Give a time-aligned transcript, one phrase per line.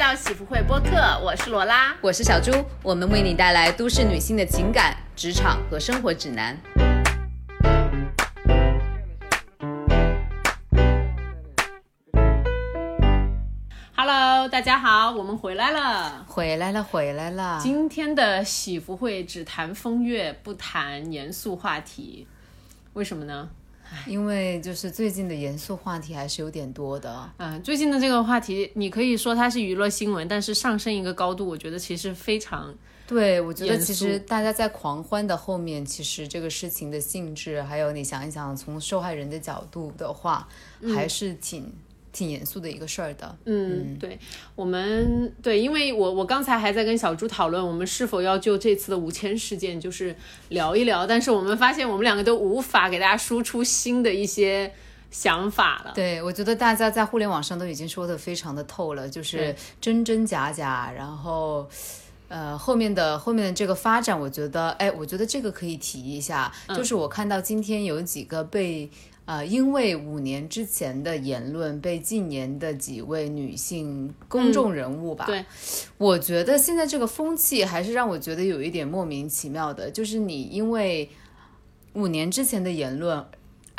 [0.00, 2.50] 到喜福会播客，我是罗拉，我是小朱，
[2.82, 6.58] 我们为你带来都市女性的情感、职场和生活指南。
[13.94, 17.60] Hello，大家好，我们回来了，回来了，回来了。
[17.60, 22.26] 今天的喜福会只谈风月，不谈严肃话题，
[22.94, 23.50] 为什么呢？
[24.06, 27.30] 因为就是最近的严肃话题还是有点多的。
[27.38, 32.74] 嗯，最近的这个话题，你可以说它是娱乐新闻，但是上升一个高度，我觉得其实非常。
[33.06, 40.48] 对，我觉得其实大家在狂欢的后面，其实这个事情的性质，还有你想一想，从受害人的角度的话，
[40.94, 41.72] 还是挺。
[42.12, 44.18] 挺严肃的一个事儿的，嗯，对，
[44.56, 50.14] 我们对，因为我我刚才还在跟小朱讨论，我们是否要就这次的五千事件就是
[50.48, 54.72] 聊一聊，但是我们发现我们两个都无法给大家输出新的一些
[55.12, 55.92] 想法了。
[55.94, 61.68] 对，我觉得大家在互联网上都已经说的非常的透了，就是真真假假，然后
[62.26, 68.90] 呃后面的后面的这个发展，我觉得，哎，我觉得这个可以提一下，就是我看到今天有几个被。
[69.30, 75.44] 呃，因为五年之前的言论被近年的几位女性公众人物吧，对，
[75.98, 81.08] 我觉得现在这个风气还是让我觉得有一点莫名其妙的，就是你因为
[81.92, 83.24] 五年之前的言论。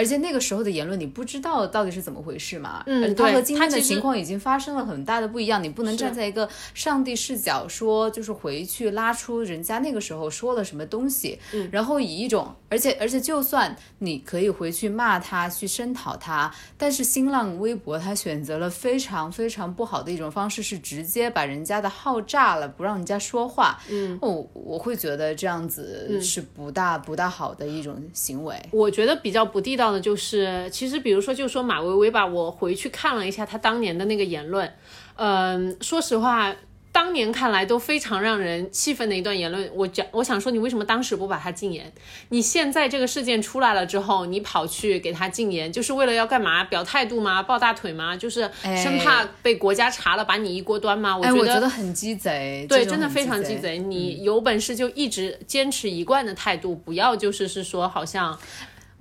[0.01, 2.81] 而且那个时候的言论，你不知道到底是怎么回事嘛？
[2.87, 5.63] 嗯，他和今天的情况已经发生了很大的不一样。
[5.63, 23.79] 你不能站在一个上帝视角说，就是回去拉出人家那个时候说了什么东西，嗯然后以一种，而且而且就算你可以回去骂他，去声讨他，但是新浪微博他选择了非常非常不好的一种方式，是直接把人家的号炸了，不让人家说话。
[23.91, 28.59] 嗯，我我会觉得这样子是不大不大好的一种行为。
[28.71, 29.90] 我觉得比较不地道。
[29.99, 34.71] 就是，其实比如说，就说马薇薇吧，我回去看了一下她当年的那个言论，
[35.15, 36.55] 嗯，说实话。
[36.93, 41.89] 当年看来都非常让人气愤的一段言论，我讲，我想说，你为什么当时不把他禁言？
[42.27, 46.65] 你现在这个事件出来了之后，你跑去给他禁言，就是为了要干嘛？
[46.65, 47.41] 表态度吗？
[47.41, 48.17] 抱大腿吗？
[48.17, 51.17] 就是生怕被国家查了，把你一锅端吗？
[51.17, 53.77] 我觉得很鸡贼，对，真的非常鸡贼。
[53.77, 58.37] 你有本事就一直坚持一贯的态度，不要就是是说好像。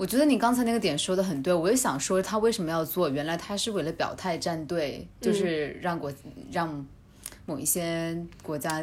[0.00, 6.10] 我觉得你刚才那个点说的很对，我也想说他为什么要做，原来他是为了表态站队，就是让国
[6.50, 6.86] 让
[7.44, 8.82] 某一些国家。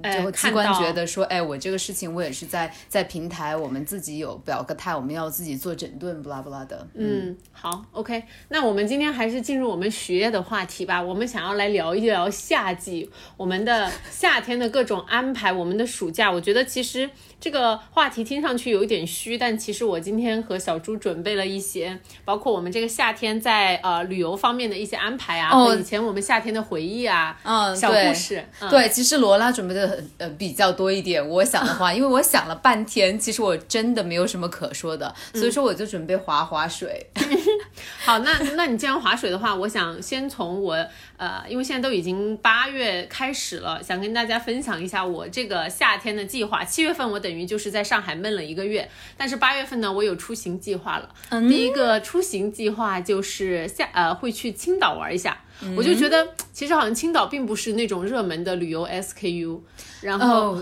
[0.00, 6.86] 最后机关觉得说，哎，我这个事情我也是在在平台，我们自己有表个态，我们要自己做整顿，不拉不拉的。
[6.94, 11.02] 嗯，好，OK，那我们今天还是进入我们学业的话题吧。
[11.02, 16.30] 我们想要来聊一聊夏季，我们的夏天的各种安排，我们的暑假。
[16.30, 17.10] 我觉得其实
[17.40, 28.44] 这个话题听上去有一点虚，但其实我今天和小朱准备了一些，包括我们这个夏天在呃旅游方面的一些安排啊，和以前我们夏天的回忆啊，嗯，小故事。
[28.70, 30.02] 对，其实罗拉准备的。
[30.18, 31.26] 呃，比较多一点。
[31.26, 37.06] 我想的话， 因为我想了半天，其实我真的没有什么可说的，所以说我就准备划划水。
[38.04, 40.74] 好，那那你既然划水的话，我想先从我
[41.16, 46.64] 呃，因为现在都已经八月开始了，想跟大家分享一下我这个夏天的计划。
[46.64, 51.14] 七月份我等于就是在上海闷了一个月，但是八月份呢，我有出行计划了。
[51.46, 55.38] 第一个出行计划就是下呃会去青岛玩一下。
[55.76, 59.60] 我就觉得，其实好像青岛并不是那种热门的旅游 SKU，
[60.00, 60.56] 然后，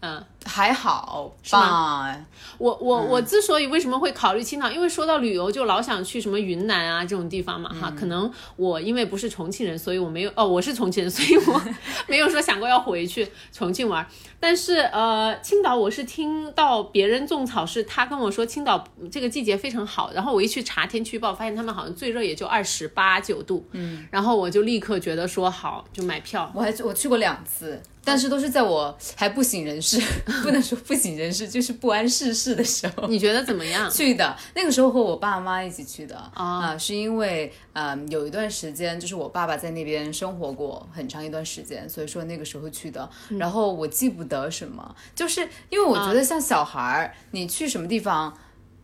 [0.00, 0.22] 嗯。
[0.44, 2.16] 还好吧，
[2.56, 7.92] 我我我之所以为什么会考虑青岛，因为说到旅游就老想去什么云南啊这种地方嘛哈。
[7.98, 11.62] 可能我因为不是重庆人，所以我没有哦，我是重庆人，所以我
[12.08, 14.06] 没有说想过要回去重庆玩。
[14.38, 20.10] 但是呃，青岛我是听到别人种草，是他跟我说青岛这个季节非常好。
[20.14, 23.66] 然后我一去查天气预报，发现他们好像最热也就二十八九度。
[23.72, 26.50] 嗯，然后我就立刻觉得说好，就买票。
[26.54, 27.80] 我还我去过两次。
[28.02, 30.00] 但是都是在我还不省人事，
[30.42, 33.06] 不能说不省人事，就是不谙世事的时候。
[33.08, 33.88] 你觉得怎么样？
[33.90, 43.08] 去的那个时候和我爸妈一起去的啊，是因为嗯有一段时间就是我爸爸在那边生活过很长一段时间，所以说那个时候去的。
[43.38, 48.36] 然后我记不得什么，就是因为我觉得像小孩儿，你去什么地方。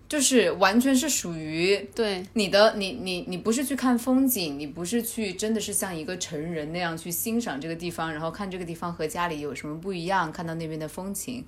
[0.08, 11.44] 就是完全是属于对你的，你你你不是去看风景，你不是去真的是像一个成人那样去欣赏这个地方，然后看这个地方和家里有什么不一样，看到那边的风情。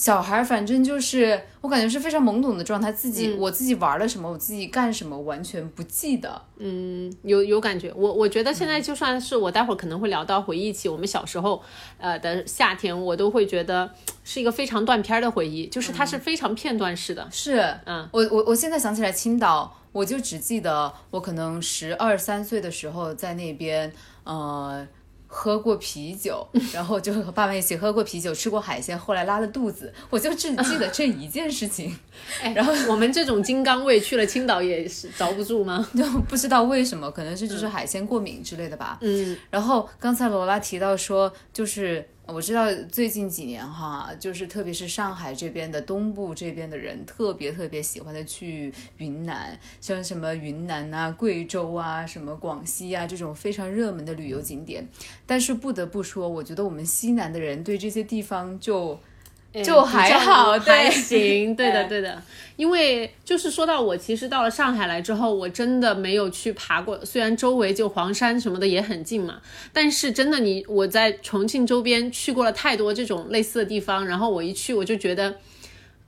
[0.00, 6.40] 小孩反正就是我感觉是非常懵懂的状态，自己我自己玩了什么，我自己干什么完全不记得。
[6.58, 7.92] 嗯，有有感觉。
[7.96, 11.60] 我我觉得现在就算是我待会儿可能会聊到回忆起我们小时候，
[11.98, 13.90] 呃的夏天，我都会觉得
[14.22, 17.26] 是一个非常断片的回忆，就是它是非常片段式的。
[17.32, 23.92] 是，嗯，我我我现在想起来青岛，我就只记得我可能十二三岁的时候在那边，
[24.22, 24.86] 呃。
[25.30, 31.94] 喝过啤酒， 然后就和爸妈一起喝过啤酒，吃过海鲜，后来拉了肚子，我就只记得这一件事情。
[32.54, 35.86] 然后我们这种金刚胃去了青岛也是遭不住吗？
[35.94, 38.98] 就不知道为什么，可能是就是海鲜过敏之类的吧。
[39.02, 54.86] 嗯，然后刚才罗拉提到说，就是我知道最近几年哈，就是特别是上海这边的东部这边的人，特别特别喜欢的去云南，像什么云南啊、贵州啊、什么广西啊这种非常热门的旅游景点。
[55.26, 59.00] 但是不得不说，我觉得我们西南的人对这些地方就。
[59.62, 62.22] 就还好，还行， 对的，对的。
[62.56, 67.04] 因为就是说到我，其实到了上海来之后，我真的没有去爬过。
[67.04, 69.40] 虽然周围就黄山什么的也很近嘛，
[69.72, 75.36] 但是真的你我在重庆周边去过了太多这种类似的地方，然后我一去我就觉得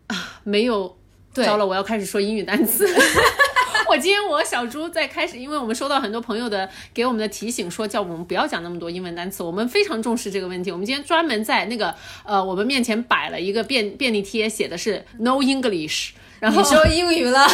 [0.09, 0.97] 啊，没有。
[1.33, 2.85] 糟了，我要开始说英语单词。
[3.91, 9.43] 我今天我小猪在开始，因为我们收到很多朋友的给我们的提醒，说叫我们不要讲那么多英文单词。
[9.43, 10.71] 我们非常重视这个问题。
[10.71, 11.93] 我们今天专门在那个
[12.25, 16.11] 呃我们面前摆了一个便便利贴，写的是 No English。
[16.39, 17.45] 然后你说英语了，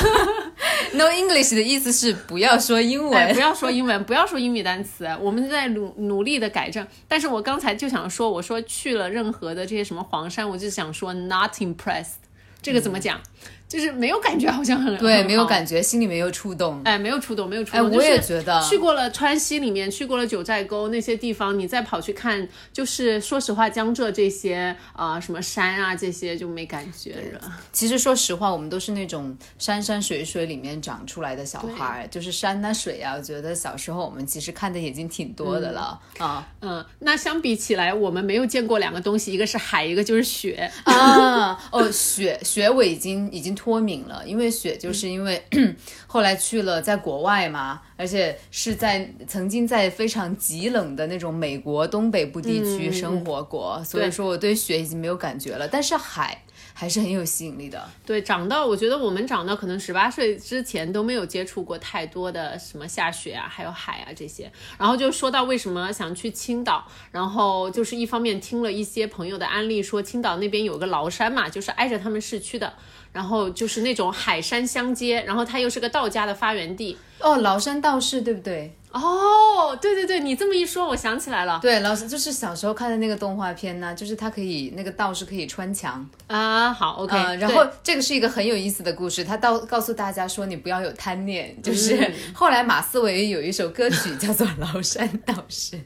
[0.93, 5.09] No English 的意思是不要说英文，不要说英文，不要说英语单词。
[5.19, 6.87] 我们在努努力的改正。
[7.09, 12.17] 但是我刚才就想说，我说去了任何的这些什么黄山，我就想说 Not impressed。
[12.61, 13.21] 这个怎么讲？
[13.69, 16.81] 就是没有感觉，好像很对，没有感觉，心里没有触动。
[16.85, 17.81] 哎，没有触动，没有触动。
[17.81, 18.63] 哎，我也觉得。
[18.63, 27.41] 去过了川西里面，去过了九寨沟那些地方，你再跑去看，就是说实话，江浙这些啊，什么山啊，这些就没感觉了。
[27.73, 36.47] 其实说实话，我们都是那种山山水水里面长出来的小孩，就是山啊水啊，我觉得小时候我们其实看的已经挺多的了啊。
[36.61, 41.59] 嗯，那相比起来，我们没有见过两个东西，一个是海，一个就是雪啊。
[41.73, 44.47] 哦，雪雪我已经已经脱敏了，因为。
[44.57, 45.45] 雪，就是因为
[46.07, 55.69] 后来去了在国外嘛，而且是在曾经在非常极冷的那种美国东北部地区生活过，所以说我对雪已经没有感觉了。
[55.69, 56.43] 但是海。
[56.79, 57.83] 还是很有吸引力的。
[58.05, 64.51] 对，长到我觉得我们长到可能十八岁之前都没有接触过太多的什么下雪啊，还有海啊这些。
[64.79, 72.75] 然后就说到为什么想去青岛，然后就是一方面听了一些朋友的安利，说青岛那边有个崂山嘛，就是挨着他们市区的，
[73.13, 76.97] 然后就是那种海山相接，然后它又是个道家的发源地。
[77.19, 78.77] 哦，崂山道士对不对？
[78.93, 81.59] 哦，对对对，你这么一说，我想起来了。
[81.61, 86.73] 对，老师就是小时候看的那个动画片呢，就是他可以那个道士可以穿墙啊。
[86.73, 87.17] 好，OK。
[87.37, 95.77] 然后这个是一个很有意思的故事，他到告诉大家说你不要有贪念，就是 后来马思唯有一首歌曲叫做《崂山道士》，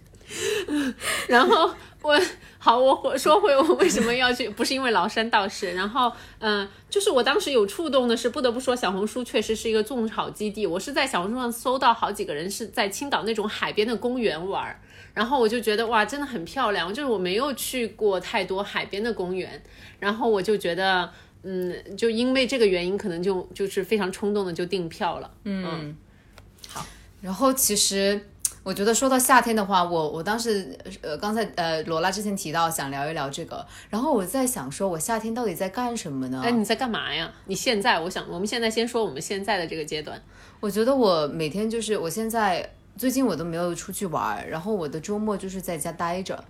[1.28, 1.70] 然后。
[2.02, 2.19] 我
[2.62, 10.67] 好，我说回我为什么要去，不是因为崂山道士，然后嗯，就是我当时有触动的是，不得不说小红书确实是一个种草基地。
[10.67, 14.79] 我是在小红书上搜到好几个人是在青岛那种海边的公园玩，
[15.15, 16.93] 然后我就觉得哇，真的很漂亮。
[16.93, 19.62] 就是我没有去过太多海边的公园，
[19.99, 21.11] 然后我就觉得
[21.43, 25.31] 嗯，就因为这个原因，可能就就是非常冲动的就订票了。
[25.45, 25.97] 嗯，
[26.69, 26.85] 好，
[27.23, 28.27] 然后其实。
[28.62, 36.43] 我觉得说到夏天的话，我我当时呃刚才呃罗拉之前提到想聊一聊这个，然后我在想说，我夏天到底在干什么呢？
[36.45, 37.33] 哎，你在干嘛呀？
[37.47, 40.23] 你现在，我想我们现在先说我们现在的这个阶段。
[40.61, 46.45] 我觉得我每天就是我现在最近我都没有出去玩，然后我的周末就是在家待着。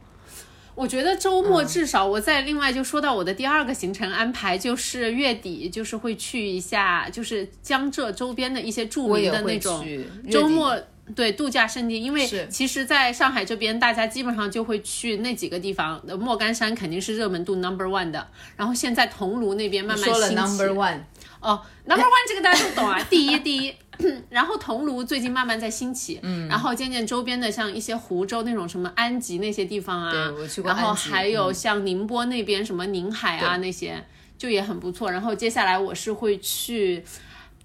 [0.75, 9.87] 我觉得周末至少我在另外就说到我的第二个行程安排，就是月底就是会去一下，就是江浙周边的一些著名的那种
[10.29, 10.77] 周末。
[11.15, 16.01] 对度假胜地，因为其实在上海这边，大家基本上就会去那几个地方。
[16.19, 20.99] 莫干山肯定是热门度 number one 的，然后现在桐庐那边慢慢说了 number one
[21.41, 23.75] 哦，number one 这个大家都懂啊，第一第一。
[24.31, 34.03] 然后桐庐最近慢慢在兴起，嗯，然后渐渐周边的像一些湖州那种什么安吉那些地方啊，对，我去过然后还有像宁波那边什么宁海啊那些，
[34.39, 35.11] 就也很不错。
[35.11, 37.05] 然后接下来我是会去。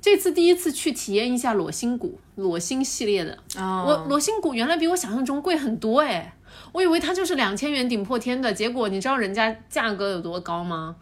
[0.05, 3.35] 这次第一次去体验一下裸心谷，裸心系列的。
[3.57, 6.31] 我裸心谷原来比我想象中贵很多哎，
[6.73, 10.95] 我以为它就是两千元顶破天的，结果你知道人家价格有多高吗？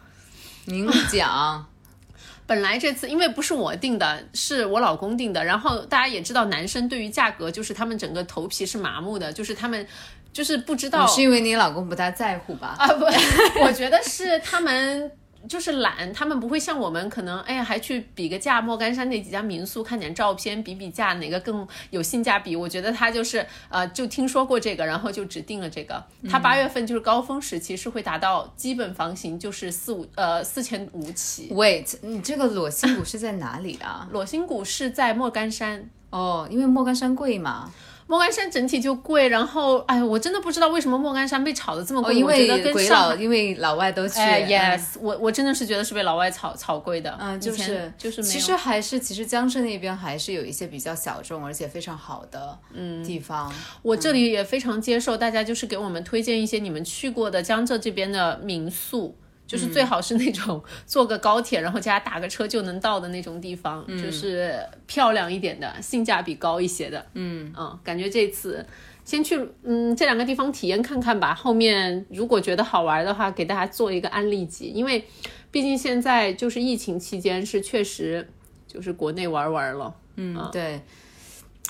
[0.67, 1.67] 您讲，
[2.47, 5.43] 本来这次因为不是我定的，是我老公定的。
[5.43, 9.85] 然后大家也知道，男生对于价格就是他们整个头皮是麻木的，就是他们
[10.31, 11.05] 就是不知道。
[11.07, 12.77] 是因为你老公不大在乎吧？
[12.79, 13.03] 啊不，
[13.65, 15.11] 我觉得是他们。
[15.47, 22.55] 就是懒，他们不会像我们，可能哎呀还去比个价，莫干山那几家民宿看点照片，比比价哪个更有性价比。
[22.55, 26.03] 我觉得他就是呃，就听说过这个，然后就指定了这个。
[26.29, 31.49] 他八月份就是高峰时期，是会达到基本房型就是四五呃四千五起。
[31.51, 34.07] Wait，你这个裸心谷是在哪里啊？
[34.11, 37.71] 裸心谷是在莫干山哦，因为莫干山贵嘛。
[38.07, 42.15] 莫干山整体就贵，然后哎，我真的不知道为什么莫干山被炒的这么贵。
[42.15, 44.19] 因为我觉得跟鬼上因为老外都去。
[44.19, 47.17] 哎嗯，yes，我我真的是觉得是被老外炒炒贵的。
[47.19, 53.51] 嗯，就是就是没有其实还是其实江浙那边还是有一些比较小众而且非常好的嗯地方。
[53.81, 59.17] 我这里也非常接受大家就是给我们推荐一些你们去过的江浙这边的民宿。
[59.53, 67.05] 就是最好是那种 坐个高铁，然后加打个车就能到的那种地方，就是漂亮一点的，性价比高一些的。
[67.13, 68.65] 嗯嗯，感觉这次
[69.05, 71.35] 先去嗯这两个地方体验看看吧。
[71.35, 75.05] 后面如果觉得好玩的话，给大家做一个案例集，因为
[75.51, 78.27] 毕竟现在就是疫情期间是确实
[78.67, 79.93] 就是国内玩玩了。
[80.15, 80.81] 嗯，对。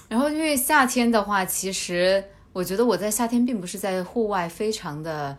[0.07, 2.23] 然后因为夏天的话，其实
[2.53, 5.35] 我觉得我在夏天并不是在户外非常的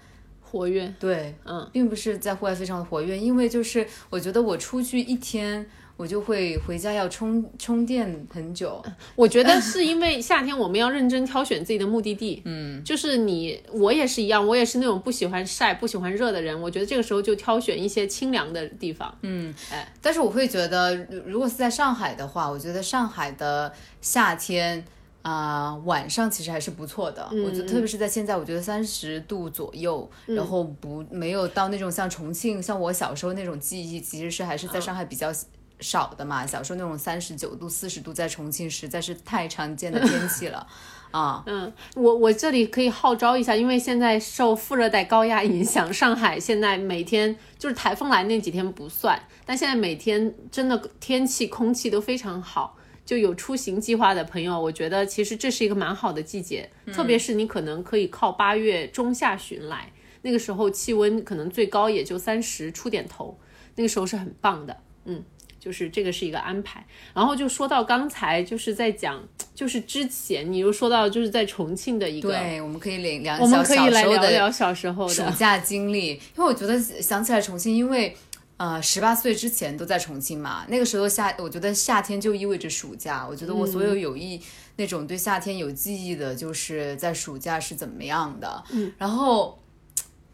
[0.55, 8.81] 活跃，对，嗯，并不是在户外非常的活跃，因为就是我觉得我出去一天，我就会回家要充充电很久。
[9.17, 16.59] 我觉得是因为夏天我们要认真挑选自己的目的地，嗯，就是你我也是一样，我也是那种不喜欢晒、不喜欢热的人。
[16.63, 24.85] 我觉得这个时候就挑选一些清凉的地方，嗯，哎，但是我会觉得，如如果是在上海的话，我觉得上海的夏天。
[25.25, 27.27] 啊、晚上其实还是不错的。
[27.31, 35.33] 我觉得，特别是在现在，我觉得三十度左右，然后不没有到那种像重庆，像我小时候那种记忆，其实是还是在上海比较
[35.81, 36.47] 少的嘛。
[36.47, 40.67] 小时候那种三十九度、四十度，在重庆实在是太常见的天气了
[41.11, 41.43] 啊。
[41.47, 52.77] 嗯，我我这里可以号召一下，因为现在受副热带高压影响，上海现在每天就是台风来那几天不算，但现在每天真的天气、空气都非常好。
[53.05, 59.93] 就有出行计划的朋友，我觉得其实这是一个蛮好的季节，特别是你可能可以靠八月中下旬来，
[60.23, 63.39] 那个时候气温可能最高也就三十出点头，
[63.77, 65.23] 那个时候是很棒的，嗯。
[65.57, 78.15] 就是这个是一个安排，然后就说到刚才就是在讲，就是之前你又说到就是在重庆的一个，对，我们可以聊聊我们可以来聊小时候的聊小时候的，暑假经历，因为我觉得想起来重庆，因为
[78.57, 83.27] 呃十八岁之前都在重庆嘛，那个时候夏，我觉得夏天就意味着暑假。
[83.27, 84.41] 我觉得我所有有意、
[84.77, 88.65] 那种对夏天有记忆的，就是在暑假是怎么样的。
[88.71, 89.59] 嗯，然后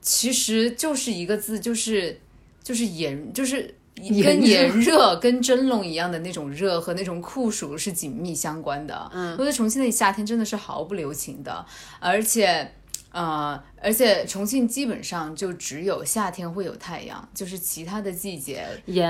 [0.00, 2.20] 其实就是一个字，就是
[2.62, 3.74] 就是炎，就是。
[4.24, 9.10] 跟炎热、跟蒸笼一样的那种热和那种酷暑是紧密相关的。
[9.12, 11.66] 嗯，我觉得重庆的夏天真的是毫不留情的，
[11.98, 12.72] 而且。
[13.12, 18.64] 呃，而且重庆基本上就只有夏天会有太阳，就是其他的季节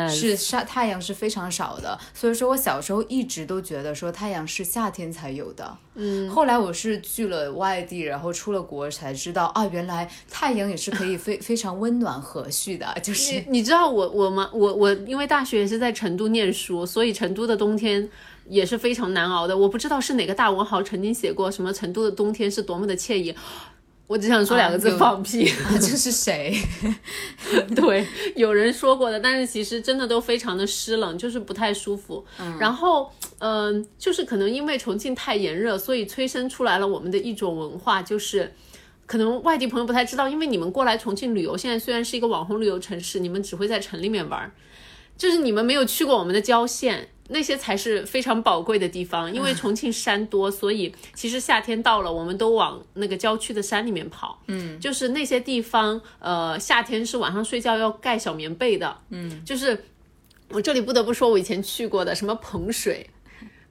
[0.09, 1.99] 是晒太阳是非常少的。
[2.15, 5.77] 所以说我小时候一直都觉得说太阳是夏天才有的。
[5.97, 12.97] 嗯，后来我是去了外地，然后出了国才知道啊，原来太阳也是可以非 非常温暖和煦的。
[13.03, 14.49] 就是你你知道我我吗？
[14.53, 18.09] 我我因为大学也是在成都念书，所以成都的冬天
[18.47, 19.55] 也是非常难熬的。
[19.55, 23.35] 我不知道是哪个大文豪曾经写过什么成都的冬天是多么的惬意。
[24.11, 25.49] 我只想说两个字：有放屁。
[25.63, 26.53] 啊，这是谁？
[27.77, 32.25] 对，有人说过的，但是其实真的都非常的湿冷，就是不太舒服。
[32.59, 38.53] 然后，嗯、就是可能因为重庆太炎热，所以催生出来了我们的一种文化，就是
[39.07, 44.51] 可能外地朋友不太知道，因为你们过来重庆旅游，现在虽然是一个网红旅游城市，你们只会在城里面玩儿，
[45.17, 47.11] 就是你们没有去过我们的郊县。
[47.33, 54.43] 那些才是非常宝贵的地方，因为重庆山多，所以其实夏天到了，我们都往那个郊区的山里面跑。
[54.49, 58.97] 嗯，就是那些地方，呃，夏天是晚上睡觉要盖小棉被的。
[59.11, 59.85] 嗯，就是
[60.51, 63.09] 我这里不得不说，我以前去过的什么彭水。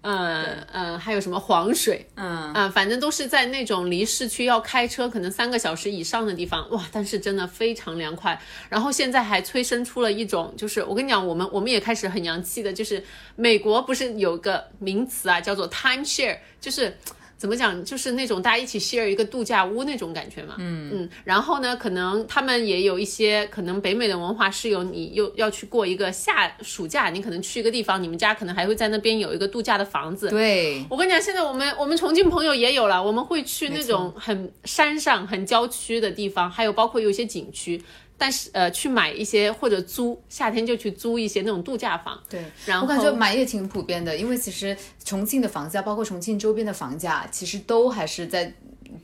[0.02, 6.86] 嗯嗯，还有什么黄水，嗯啊，反正都是在那种离市区要开车可能三个小时以上的地方，哇！
[6.92, 8.42] 但是真的非常凉快。
[8.70, 13.04] 然后现在还催生出了一种，就是我跟你讲，我们我们也开始很洋气的，就是
[13.36, 16.98] 美国不是有个名词啊，叫做 time share，就是。
[17.40, 17.84] 怎么讲？
[17.86, 20.56] 就是那种大家一起 share 一个度假屋那种感觉嘛。
[20.58, 21.10] 嗯嗯。
[21.24, 30.28] 然后呢，可能他们也有一些，可能北美的文化是有你又要去过一个夏暑假，你可能去一个地方，你们家可能还会在那边有一个度假的房子。
[30.28, 37.82] 对，我跟你讲，现在我们我们重庆朋友也有了，我们会去那种很山上、很郊区的地方，还有包括有一些景区。
[38.20, 42.22] 但是呃，去买一些或者租，夏天就去租一些那种度假房。
[42.30, 48.54] 对，然后我感觉买也挺普遍的，因为其实重庆的房价，包括重庆周边的房价，其实都还是在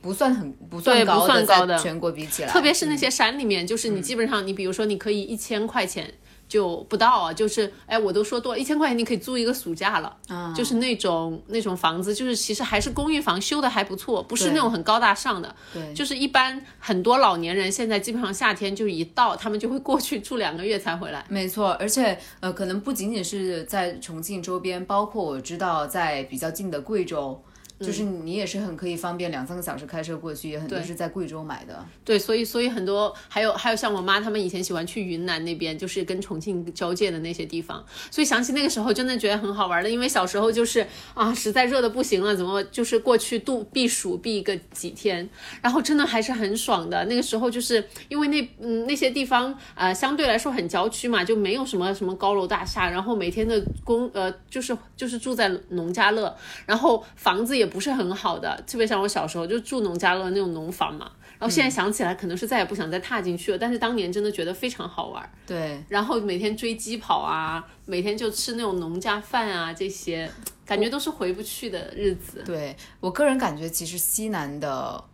[0.02, 6.12] 不算很不算高的，算高的在全国比起来，特别是那些山里面，就是你基本上，你比如说你可以一千块钱。
[6.48, 21.24] 就不到啊，就是哎，我都说多了，一千块钱你可以租一个暑假了，啊就是那种那种房子，就是其实还是公寓房，修的还不错，不是那种很高大上的，对，就是一般很多老年人现在基本上夏天就一到，他们就会过去住两个月才回来。
[21.28, 27.42] 没错，而且呃，可能不仅仅是在重庆周边，包括我知道在比较近的贵州。
[27.78, 31.84] 就是你也是很可以方便两三个小时开车过去，也很多是在贵州买的。
[32.04, 45.28] 对，所以所以很多还有还有像我妈他们以前喜欢去云南那边，就是跟重庆交界的那些地方，所以想起那个时候真的觉得很好玩的，因为小时候就是啊实在热的不行了，怎么就是过去度避暑避个几天，
[45.60, 47.04] 然后真的还是很爽的。
[47.04, 61.10] 那个时候就是因为那嗯那些地方呃相对来说很郊区嘛，就没有什么什么高楼大厦，然后每天的工呃就是就是住在农家乐，然后房子也不是很好的，特别像我小时候就住农家乐那种农房嘛。
[61.38, 63.58] 然后现在想起来，可能是再也不想再踏进去了。
[63.58, 70.30] 但是当年真的觉得非常好玩，对，然后每天追鸡跑啊，每天就吃那种农家饭啊，这些
[70.64, 72.42] 感觉都是回不去的日子。
[72.46, 75.04] 对我个人感觉，其实西南的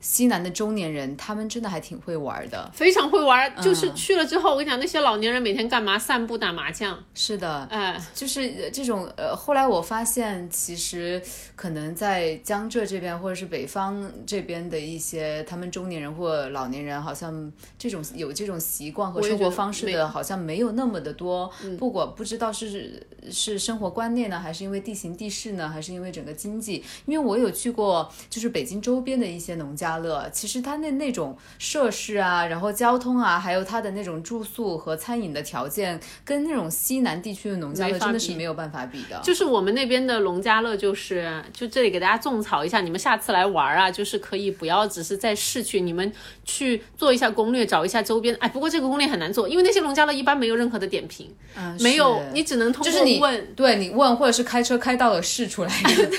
[0.00, 2.70] 西南的中年人，他们真的还挺会玩的。
[2.72, 5.98] 非常会玩，就是去了之后，我跟你讲，那些老年人每天干嘛？
[5.98, 6.98] 散步、打麻将。
[7.14, 11.20] 是的，哎，就是呃这种呃，后来我发现，其实
[11.56, 21.50] 可能在江浙这边或者是北方这边的一些他们中年人或老年人，好像这种有这种习惯和生活方式的，好像没有那么的多。
[21.78, 26.84] 不管不知道是是生活观念呢，还是因为地形地势呢，还是因为整个经济？
[27.06, 39.18] 因为我有去过，就是北京周边的一些农家乐，其实它那那种设施啊，然后交通啊，还有它的那种住宿和餐饮的条件，跟那种西南地区的农家乐真的是没有办法比的。
[39.22, 46.12] 就是我们那边的农家乐，就是就这里给大家种草一下，你们下次来玩啊，就是可以不要只是在市区，你们
[46.44, 48.36] 去做一下攻略，找一下周边。
[48.40, 53.54] 哎，不过这个攻略很难做，因为那些农家乐一般没有任何的点评，嗯，没有，你只能通就是你过问。
[53.54, 56.10] 对你问，或者是开车开到了试出来 的。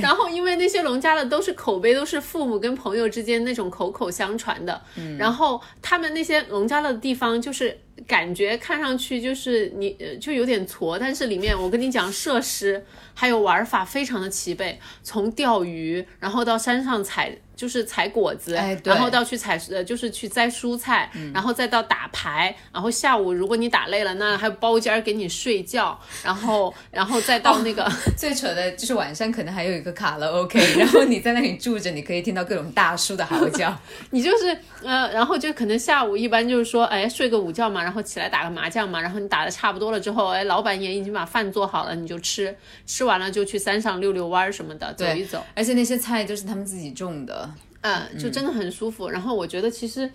[0.00, 4.80] 然后，因为那些农家乐都是口碑，都是父母跟朋友之间那种口口相传的。
[4.96, 17.36] 嗯，然后他们那些农家乐的地方，就是感觉看上去就是你呃就有点挫，但是里面我跟你讲，设施还有玩法非常的齐备，从钓鱼，然后到山上采。
[17.62, 33.72] 就是采果子，然后到去采呃，就是去摘蔬菜，然后再到打牌，然后下午如果你打累了，那还有包间儿给你睡觉，然后 然后再到那个、 最扯的就是晚上可能还有一个卡拉 OK，然后你在那里住着，你可以听到各种大叔的嚎叫。
[34.10, 42.52] 你就是呃，然后就可能下午一般就是说，哎，睡个午觉嘛，然后起来打个麻将嘛，然后你打的差不多了之后，哎，老板也已经把饭做好了，你就吃，
[42.86, 47.48] 吃完了就去山上溜溜弯儿什么的，走一走，而且那些菜都是他们自己种的。
[47.82, 49.08] 嗯，就真的很舒服。
[49.08, 50.10] 然后我觉得其实，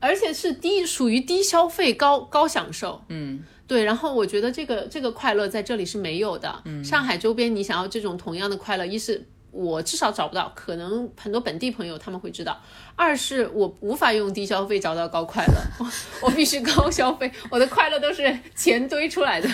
[0.00, 3.44] 而且是低属于低消费高高享受，嗯。
[3.64, 6.60] 对，然后我觉得这个这个快乐在这里是没有的。
[6.66, 12.52] 嗯，上海周边你想要这种同样的快乐，一是我至少找不到，可能很多本地朋友他们会知道；
[12.96, 15.90] 二是我无法用低消费找到高快乐，我
[16.28, 19.48] 我必须高消费，我的快乐都是钱堆出来的。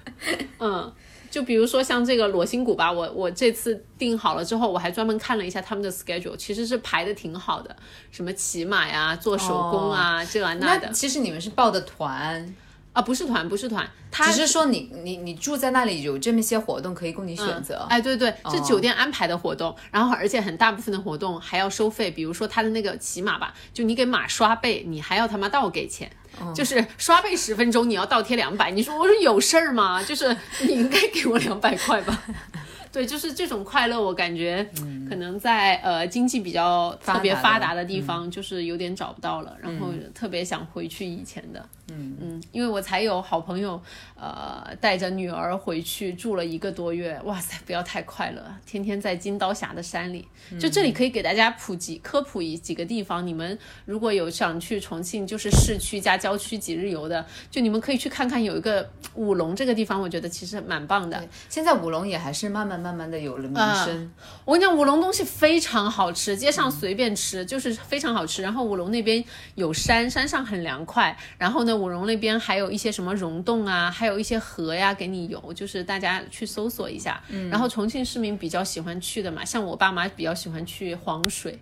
[0.60, 0.90] 嗯，
[1.30, 7.74] 就比如说像这个裸心谷吧，我我这次订好了之后，我还专门看了一下他们的 schedule，其实是排的挺好的，
[8.10, 10.90] 什么骑马呀、做手工啊，这啊那的。
[10.90, 12.54] 其实你们是报的团，
[12.98, 17.86] 啊，不是团，不是团，他只是说你你你住在那里有这么些活动可以供你选择。
[17.88, 26.10] 哎，对对，是酒店安排的活动，然后而且很大部分的活动还要收费，比如说他的那个骑马吧，就你给马刷背，你还要他妈倒给钱。
[26.52, 30.02] 就是刷背十分钟，你要倒贴两百，你说我说有事儿吗？
[30.02, 32.20] 就是你应该给我两百块吧。
[32.90, 34.68] 对，就是这种快乐，我感觉
[35.08, 41.64] 可能在呃经济比较特别发达的地方，就是有点找不到了，然后特别想回去以前的。
[41.90, 43.80] 嗯嗯，因为我才有好朋友，
[44.14, 50.26] 呃，带着女儿回去住了一个多月，哇塞，不要太快乐，天天在金刀峡的山里。
[50.58, 61.22] 就这里可以给大家普及科普一几个地方，你们如果有想去重庆，就是市区加郊区几日游的，就你们可以去看看，有一个五龙这个地方，我觉得其实蛮棒的。
[61.48, 64.10] 现在舞龙也还是慢慢慢慢的有了名声。
[64.44, 68.42] 我跟你讲，五龙东西非常好吃，街上随便吃、就是非常好吃。
[68.42, 69.22] 然后五龙那边
[69.54, 71.16] 有山，山上很凉快。
[71.36, 77.22] 然后呢，五龙那边还有一些什么溶洞啊，还有一些河呀给你游，就是大家去搜索一下。
[77.50, 81.58] 然后重庆市民比较喜欢去的嘛，像我爸妈比较喜欢去黄水。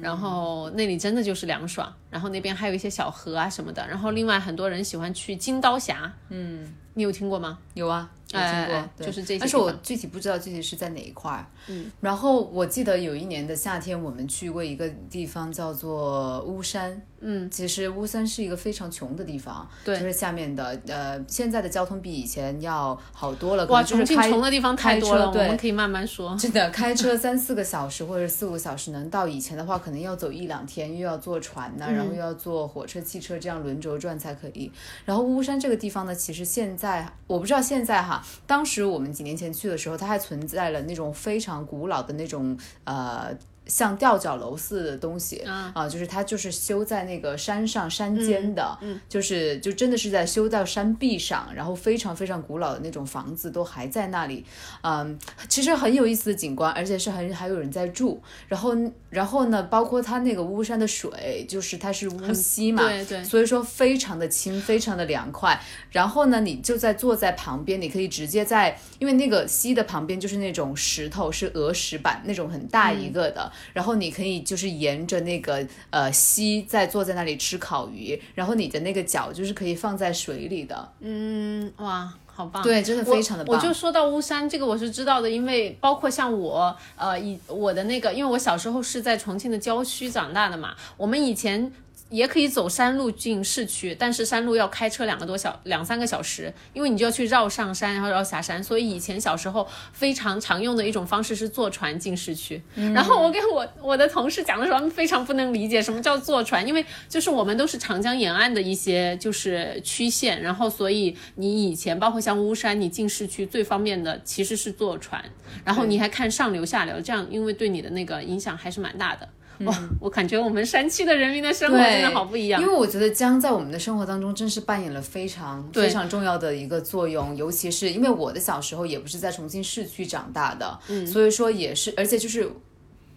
[0.00, 3.86] 然后那里真的就是凉爽，然后那边还有一些小河啊什么的。
[3.88, 7.58] 然后另外很多人喜欢去金刀峡，嗯，你有听过吗？
[7.74, 11.46] 有啊，有听过，就是这些但是我具体不知道具体是在哪一块儿。
[11.68, 17.00] 嗯，然后我记得有一年的夏天，我们去过一个地方叫做巫山。
[17.24, 23.64] 嗯，其实巫山是一个非常穷的地方，对就是下面的呃，现在的交通比以前要好多了。
[23.66, 26.34] 哇，就是重庆开穷的地方太多了，对我们可以慢慢说。
[26.38, 34.72] 真的开车三四个小时或者四五个小时能到，以前的话可能要走一两天，又要坐船呐、然后又要坐火车、汽车这样轮轴转才可以。
[35.04, 43.36] 然后巫山这个地方呢，其实现在我不知道现在哈，当时我们几年前去的时候，它还存在了那种非常古老的那种呃。
[43.66, 45.38] 像吊脚楼似的东西
[45.72, 54.44] 啊，就是它就是修在那个山上山间的，就是就真的是在修到山壁上，然后非常非常古老的那种房子都还在那里，
[54.82, 55.16] 嗯，
[55.48, 58.20] 其实很有意思的景观，而且是很还有人在住。
[58.48, 58.74] 然后
[59.10, 65.60] 然后呢，包括它那个巫山的水，就是它是巫溪嘛，对对，所以说非常的清，非常的凉快。
[65.90, 73.51] 然后呢，你就在坐在旁边，你可以直接在，因为那个溪的旁边就是那种石头，是鹅石板那种很大一个的。
[73.72, 80.92] 然后你可以就是沿着那个呃溪，再坐在那里吃烤鱼，然后你的那个脚就是可以放在水里的。
[81.00, 82.62] 嗯，哇，好棒！
[82.62, 83.56] 对，真的非常的棒。
[83.56, 91.72] 我就说到巫山这个，我是知道的，因为包括像我，呃，以我的那个，因为我小时候是在重庆的郊区长大的嘛，我们以前。
[92.12, 98.62] 也可以走山路进市区，但是山路要开车两个多小两三个小时，因为你就要去绕上山，然后绕下山。
[98.62, 102.62] 所以以前小时候非常常用的一种方式是坐船进市区。
[102.94, 115.24] 然后我跟我我的同事讲的时候，他们非常不能理解什么叫坐船，因为就是我们都是长江沿岸的一些就是区县，然后所以你以前包括像巫山，你进市区最方便的其实是坐船，
[115.64, 119.26] 然后你还看上流下流，这样因为对你的那个影响还是蛮大的。
[119.64, 122.60] 哇，我感觉我们山区的人民的生活真的好不一样。
[122.60, 132.50] 因为我觉得姜在我们的生活当中真是扮演了非常非常重要的一个作用，尤其是因为我的小时候也不是在重庆市区长大的，所以说也是，而且就是。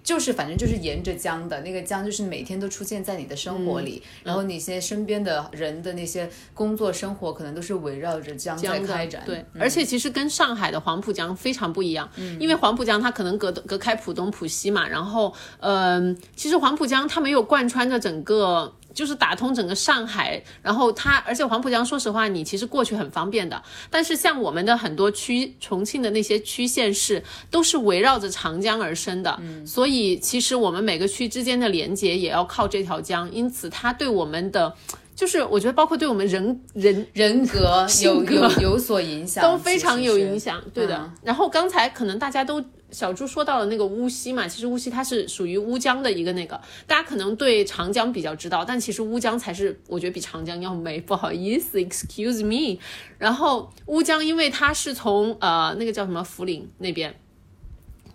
[0.05, 9.23] 就是反正就是沿着江的那个江，就是每天都出现在你的生活里，然后你现在身边的人的那些工作生活，可能都是围绕着江在开展。
[9.25, 12.07] 对，而且其实跟上海的黄浦江非常不一样，
[12.39, 18.73] 因为黄浦江它可能隔隔开浦东浦西嘛，然后嗯，其实黄浦江它没有贯穿着整个。
[18.95, 23.61] 就是打通整个上海，然后它，而且黄浦江，说实话，你其实过去很方便的。
[23.91, 34.73] 但是像我们的很多区，重庆的那些区县市，都是围绕着长江而生的，嗯所以其实我们每个区之间的连接也要靠这条江，因此它对我们的，
[35.13, 41.11] 就是我觉得包括对我们人人人格有有有所影响，都非常有影响，对的。
[41.21, 42.63] 然后刚才可能大家都。
[42.91, 50.99] 小猪说到了那个巫溪嘛，其实巫溪它是属于乌江的一个那个，大家可能对长江比较知道，但其实乌江才是我觉得比长江要美。
[51.01, 52.79] 不好意思，excuse me。
[53.17, 57.13] 然后乌江因为它是从呃那个叫什么涪陵那边。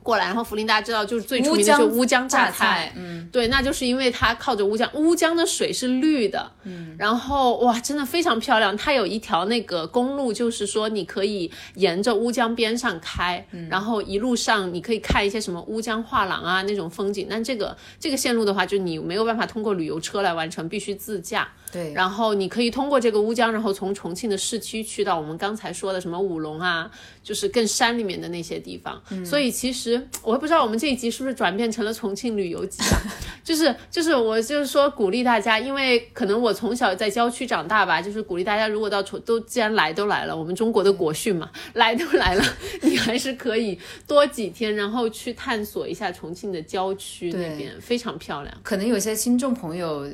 [0.03, 8.77] 过来，然后涪陵大家知道就是最出名的就乌江榨菜，嗯，对，那就是因为它靠着乌江，乌江的水是绿的，嗯，然后哇，真的非常漂亮。
[8.77, 17.27] 它有一条那个公路，就是说你可以沿着乌江边上开，然后一路上你可以看一些什么乌江画廊啊那种风景。
[17.29, 21.49] 但这个这个线路的话，就你没有办法通过旅游车来完成，必须自驾。
[21.73, 26.91] 对，然后你可以通过这个乌江，然后从重庆的市区去到我们刚才说的什么武隆啊，
[27.23, 29.01] 就是更山里面的那些地方。
[29.11, 32.99] 嗯所以其实我也不知道我们这一集是不是转变成了重庆旅游集啊？
[33.45, 42.45] 就是就是我就是说鼓励大家，因为可能我从小在郊区长大吧，就是鼓励大家，如果到重都既然来都来了，我们中国的国训嘛， 来都来了，
[42.83, 43.79] 你还是可以
[44.09, 48.53] 多几天，然后去探索一下重庆的郊区那边，非常漂亮。
[48.63, 50.05] 可能有些听众朋友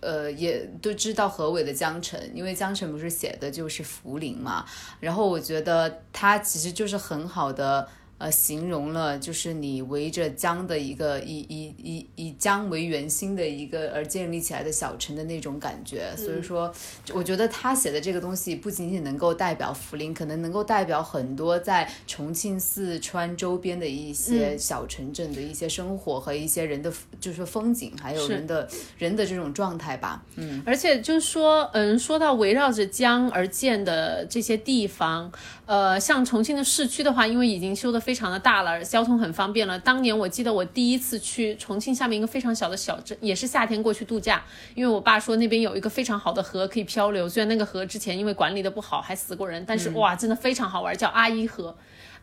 [0.00, 0.92] 呃也都。
[1.04, 4.64] 知道何伟的江城，因为江城不是写的就是涪陵嘛，
[5.00, 7.86] 然后我觉得他其实就是很好的。
[8.16, 16.72] 呃，形容了就是你围着江的一个以以以以江为圆心的一个而建立起来的小城的那种感觉，所以说，
[17.12, 30.22] 我觉得他写的这个东西不仅仅能够代表涪陵，可能能够代表很多在重庆、四川周边的一些小城镇的一些生活和一些人的就是风景，还有人的人的这种状态吧。
[30.36, 35.32] 嗯，而且就是说，嗯，说到围绕着江而建的这些地方，
[35.66, 38.03] 呃，像重庆的市区的话，因为已经修的。
[38.04, 39.78] 非常的大了，交通很方便了。
[39.78, 47.26] 当年我记得我第一次去重庆下面一个非常小的小镇，也是夏天过去度假，因为我爸说那边有一个非常好的河可以漂流。
[47.26, 51.74] 虽然那个河之前因为管理的不好还死过人，但是哇，真的非常好玩，叫阿依河，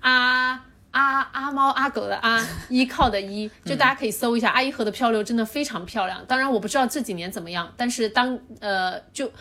[0.02, 0.66] 阿。
[0.92, 6.22] 阿阿猫阿狗的阿依靠的依，就大家可以搜一下阿依河的漂流，真的非常漂亮。
[6.28, 9.32] 当然我不知道这几年怎么样，但是当呃就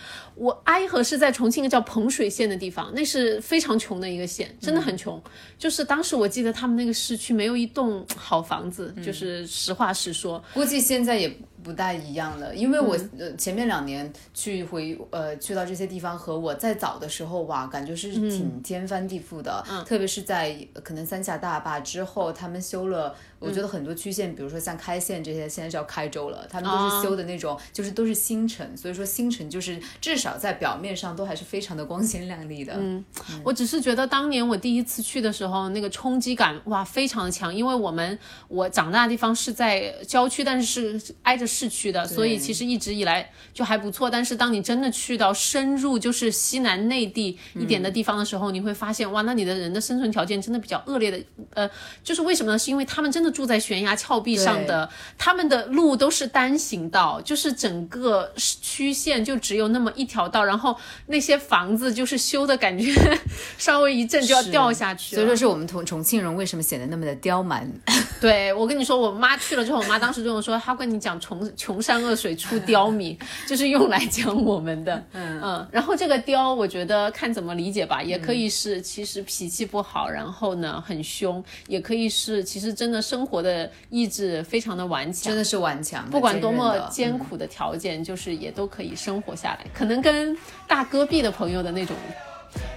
[0.41, 5.23] 我哀河是在重庆一个叫彭水县的地方，那是非常穷的一个县，真的很穷。
[5.59, 10.43] 就是当时我记得他们那个市区没有一栋好房子，就是实话实说。
[10.55, 11.31] 估计现在也
[11.63, 23.15] 不大一样了，因为我呃前面两年去回呃去到这些地方和我在早的时候哇，感觉是挺天翻地覆的，特别是在可能三峡大坝之后，他们修了。
[23.41, 32.75] 我觉得很多区县，比如说像开县这些，现在叫开州了，他们都是修的那种，就是都是新城，所以说新城就是至少在表面上都还是非常的光鲜亮丽的。
[32.77, 33.03] 嗯，
[33.43, 44.11] 我只是觉得当年我第一次去的时候，那个冲击感哇非常的强，因为我们我长大的地方是在郊区，但是是挨着市区的，所以其实一直以来就还不错。
[44.11, 51.19] 但是当你真的去到深入就是西南内地一点的地方的时候，你会发现哇，那你的人的生存条件真的比较恶劣的。
[51.55, 51.71] 呃，
[52.05, 52.59] 就是为什么呢？
[52.59, 53.30] 是因为他们真的。
[53.33, 62.93] 住在悬崖峭壁上的，他们的路都是单行道，就是整个曲线就只有那么一条道，然后那些房子就是修的感觉，
[63.57, 65.15] 稍微一震就要掉下去。
[65.15, 67.71] 所以说是我们重重庆人为什么显得那么的刁蛮？
[68.21, 73.17] 对我跟你说，我妈去了之后，我妈当时跟我说，她跟你讲“穷穷山恶水出刁民”，
[73.47, 75.03] 就是用来讲我们的。
[75.13, 83.20] 嗯嗯，然后这个刁，我觉得看怎么理解吧，也可以是其实脾气不好，然后呢很凶，也可以是其实真的生。
[83.21, 86.09] 生活的意志非常的顽强，真的是顽强。
[86.09, 89.67] 不管多么艰苦的条件，就是也都可以生活下来。
[89.75, 90.35] 可能跟
[90.67, 91.95] 大戈壁的朋友的那种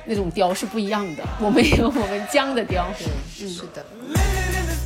[0.06, 1.24] 那种雕是不一样的。
[1.40, 2.86] 我们有我们江的雕，
[3.40, 4.83] 嗯，是的。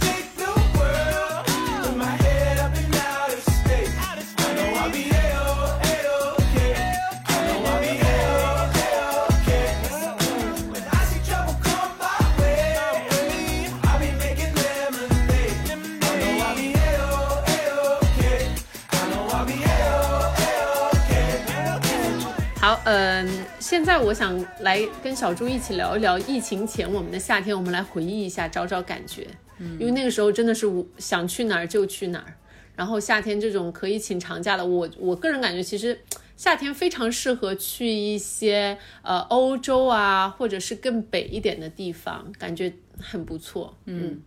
[22.87, 23.27] 好，嗯，
[23.59, 29.27] 现在我想来跟小朱一起聊一聊疫情前我们的夏天，我们来回忆一下，找找感觉。
[29.57, 32.33] 嗯，因为那个时候真的是我想去哪儿就去哪儿，
[32.77, 35.99] 然后夏天这种可以请长假的，我我个人感觉其实
[36.37, 42.71] 夏天非常适合去一些呃欧洲啊，或者是更北一点的地方，感觉
[43.01, 43.77] 很不错。
[43.83, 44.21] 嗯，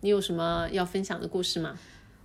[0.00, 1.78] 你有什么要分享的故事吗？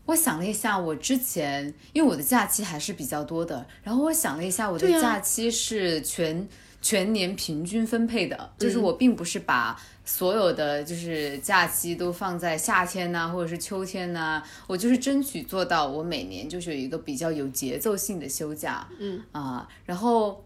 [0.06, 6.48] 我想了一下，我之前因为我的假期还是比较多的，然后我想了一下，我的假期是全
[6.82, 20.46] 全年平均分配的，就是我并不是把所有的就是假期都放在夏天呐，或者是秋天呐，我就是争取做到我每年就是有一个比较有节奏性的休假，嗯啊，然后，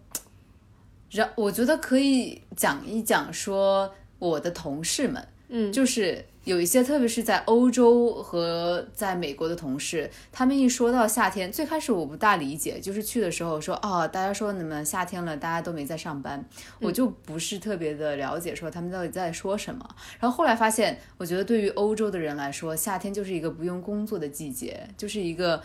[1.11, 6.25] 然我觉得可以讲一讲说我的同事们，嗯，就是。
[6.49, 16.43] 有一些，特别是在欧洲和在美国的同事，他们一说到夏天，最开始我不大理解，就是去的时候说，哦，大家说你们夏天了，大家都没在上班，
[16.81, 19.87] 我就不是特别的了解，说他们到底在说什么。
[20.19, 25.61] 然后后来发现，我觉得对于欧洲的人来说，夏天就是一个不用工作的季节，就是一个。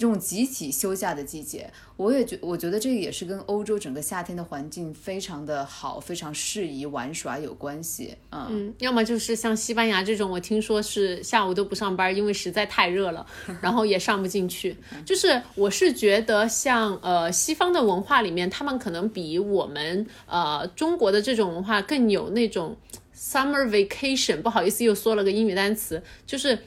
[0.00, 8.16] 这种集体休假的季节，我也觉我觉得这个也是跟欧洲整个夏天的环境非常的好，非常适宜玩耍有关系。
[8.32, 13.26] 嗯，要么就是像西班牙这种，我听说是下午都不上班，因为实在太热了，
[13.60, 14.74] 然后也上不进去。
[15.04, 22.74] 就是我是觉得像呃西方的文化里面，他们可能比我们呃中国的这种文化更有那种
[23.14, 24.40] summer vacation。
[24.40, 26.58] 不好意思，又说了个英语单词，就是。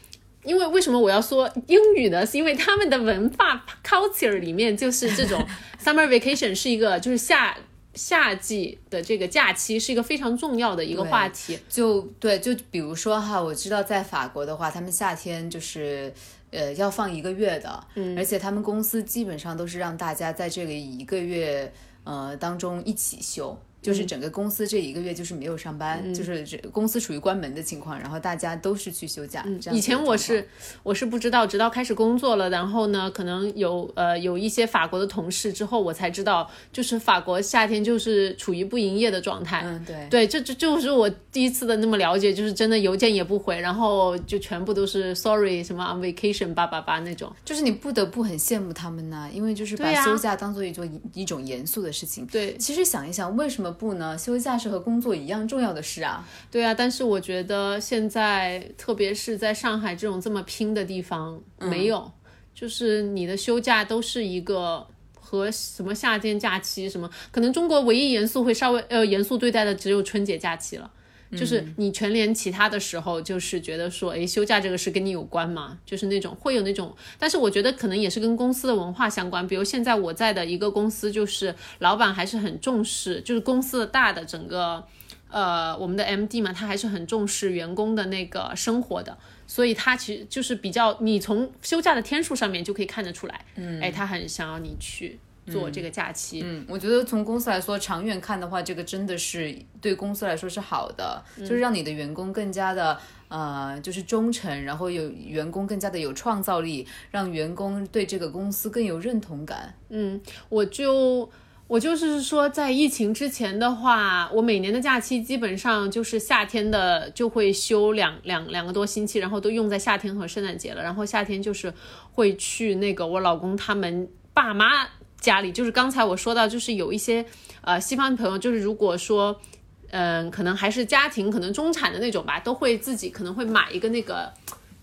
[0.44, 2.26] 因为为什么我要说英语呢？
[2.26, 5.46] 是因为他们的文化 culture 里面就是这种
[5.84, 7.58] summer vacation 是一个就是夏
[7.94, 11.60] 夏季的这个假期是一个非常重要的一个话题。
[11.70, 16.12] 就对，就比如说哈，我知道在法国的话，他们夏天就是
[16.52, 21.72] 呃要放一个月的，嗯，而且他们公司基本上都是让大家在这个一个月
[22.04, 23.58] 呃当中一起休。
[23.84, 29.46] 就是整个公司这一个月就是没有上班，就是这公司处于关门的情况，然后大家都是去休假。
[29.74, 30.48] 以前我是
[30.84, 39.64] 我是不知道，直到开始工作了，然后呢，可能有呃有一些法国的同事之后，我才知道，就是法国夏天就是处于不营业的状态。
[39.66, 47.30] 嗯，对对，这这就是我第一次的那么了解，就是真的邮件也不回，然后就全部都是 sorry 什么 on vacation 八八八那种。
[47.44, 52.26] 就是你不得不很羡慕他们呢，因为就是把休假当做一种一种严肃的事情。
[52.28, 53.73] 对，其实想一想，为什么？
[53.74, 56.26] 不呢，休假是和工作一样重要的事啊。
[56.52, 62.12] 对啊，但是我觉得现在，特别是在上海这种这么拼的地方，没有，
[62.54, 64.86] 就是你的休假都是一个
[65.20, 70.92] 和什么夏天假期什么，可能中国唯一严肃会稍微呃严肃对待的只有春节假期了。
[71.38, 75.78] 就是你全连其他的时候，就是觉得说，哎，休假这个事跟你有关吗？
[75.86, 79.48] 就是那种会有那种，但是我觉得可能也是跟公司的文化相关。
[79.48, 84.84] 比如现在我在的一个公司，就是老板还是很重视，就是公司的大的整个。
[85.30, 89.18] 呃，我们的 MD 嘛，他还是很重视员工的那个生活的，
[89.48, 111.30] 所以他其实就是比较，你从休假的天数上面就可以看得出来，嗯，哎，他很想要你去做这个假期，嗯，我觉得从公司来说，长远看的话，这个真的是对公司来说是好的，就是让你的员工更加的呃，就是忠诚，然后有员工更加的有创造力，让员工对这个公司更有认同感，嗯，我就。
[111.66, 120.84] 我就是说，在疫情之前的话，我每年的假期基本上就是夏天的就会休两两两个多星期，然后都用在夏天和圣诞节了。
[120.84, 121.74] 然后夏天就是
[122.12, 124.86] 会去那个我老公他们爸妈
[125.24, 127.26] 家里，就是刚才我说到，就是有一些
[127.62, 129.42] 呃西方朋友，就是如果说
[129.90, 134.32] 嗯，可能还是家庭可能中产的那种吧，都会自己可能会买一个那个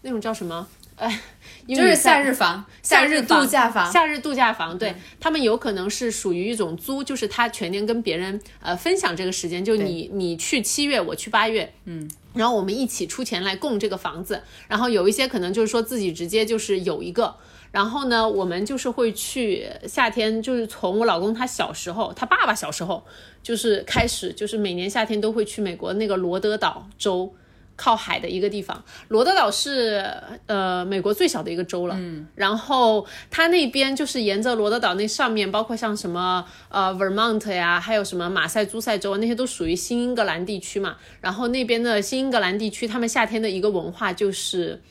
[0.02, 0.66] 那种叫什么？
[0.96, 1.20] 哎。
[1.68, 17.36] 就是夏日房、夏日度假房、夏日度假房，对他们有可能是属于一种租，就是他全年跟别人呃分享这个时间，就你你去七月，我去八月，嗯，然后我们一起出钱来供这个房子，然后有一些可能就是说自己直接就是有一个，
[17.70, 23.04] 然后呢，我们就是会去夏天，就是从我老公他小时候，他爸爸小时候
[23.42, 27.34] 就是开始，就是每年夏天都会去美国那个罗德岛州。
[27.76, 30.04] 靠海的一个地方，罗德岛是
[30.44, 31.96] 呃美国最小的一个州了。
[31.98, 40.98] 嗯，然后他那边就是沿着罗德岛那上面，包括像什么呃 Vermont 呀，还有什么马赛诸塞州那些都属于新英格兰地区嘛。
[41.22, 44.82] 然后那边的新英格兰地区，他们夏天的一个文化就是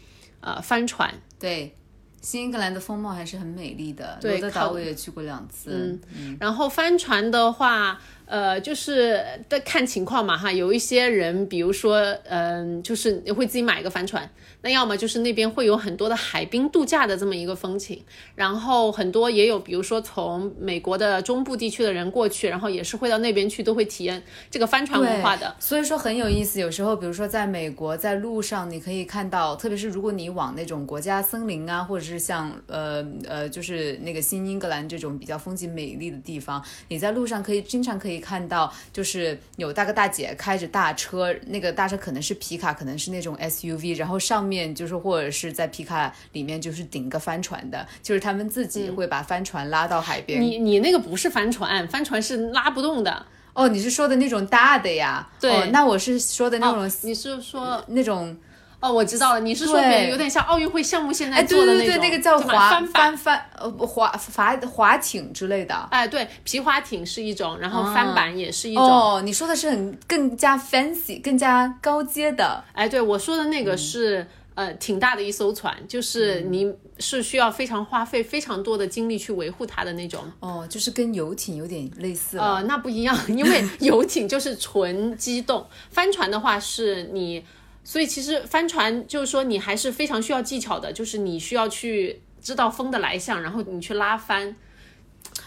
[0.41, 1.13] 呃帆船。
[1.39, 1.75] 对，
[2.21, 4.19] 新英格兰的风貌还是很美丽的。
[4.21, 5.99] 罗德岛我也去过两次。
[6.15, 7.99] 嗯，然后帆船的话。
[8.29, 14.29] 呃，就是的看情况嘛哈，有一些人，比如说，嗯，就是会自己买一个帆船，
[14.61, 18.03] 那要么就是那边会有很多的海滨度假的这么一个风情，
[18.35, 26.59] 然后很多也有，比如说从美国的中部地区的人过去，然后也是会到那边去，都会体验这个帆船文化的，所以说很有意思。
[26.59, 38.18] 有时候，比如说在美国，在路上你可以看到，特别是如果你往那种国家森林啊，或者是像呃呃，就是那个新英格兰这种比较风景美丽的地方，你在路上可以经常可以。
[38.19, 50.41] 看到就是有大哥大姐开着大车，那个大车可能是皮卡，可能是那种 SUV，然后上面就是或者是在皮卡里面就是顶个帆船的，就是他们自己会把帆船拉到海边。
[50.41, 53.25] 你你那个不是帆船，帆船是拉不动的。
[53.53, 55.29] 哦，你是说的那种大的呀？
[55.39, 58.37] 对，那我是说的那种，你是说那种。
[58.81, 65.75] 哦，我知道了，你是说有点像奥运会项目现在做的那种，那个叫滑翻翻呃滑滑滑艇之类的。
[65.91, 68.83] 哎，对，皮划艇是一种，然后帆板也是一种。
[68.83, 72.63] 哦，你说的是很更加 fancy、更加高阶的。
[72.71, 80.23] 哎，对我说的那个是呃挺大的一艘船，就是你是需要非常花费非常多的精力去维护它的那种。
[80.39, 82.37] 哦，就是跟游艇有点类似。
[82.37, 87.43] 呃，那不一样，因为 游艇就是纯机动，帆船的话是你。
[87.89, 94.55] 所以其实帆船就是说你还是非常需要技巧的，就是你需要去知道风的来向，然后你去拉帆。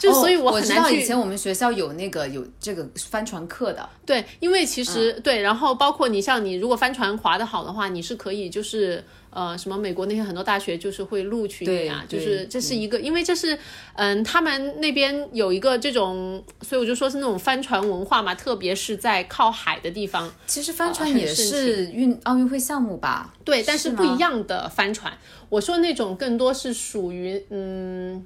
[0.03, 1.01] 就所以我很难去。
[1.01, 3.89] 以前我们学校有那个有这个帆船课的。
[4.05, 13.57] 对，因为其实对，然后包括你像你如果帆船划得好的话，你是可以就是呃什么美国那些很多大学就是会录取你啊，就是这是一个，因为这是
[13.95, 20.29] 嗯他们那边有一个这种，所以我就说是那种帆船文化嘛，特别是在靠海的地方。
[20.49, 23.33] 其实帆船也是运奥运会项目吧？
[23.45, 25.17] 对，但是不一样的帆船。
[25.49, 28.25] 我说那种更多是属于嗯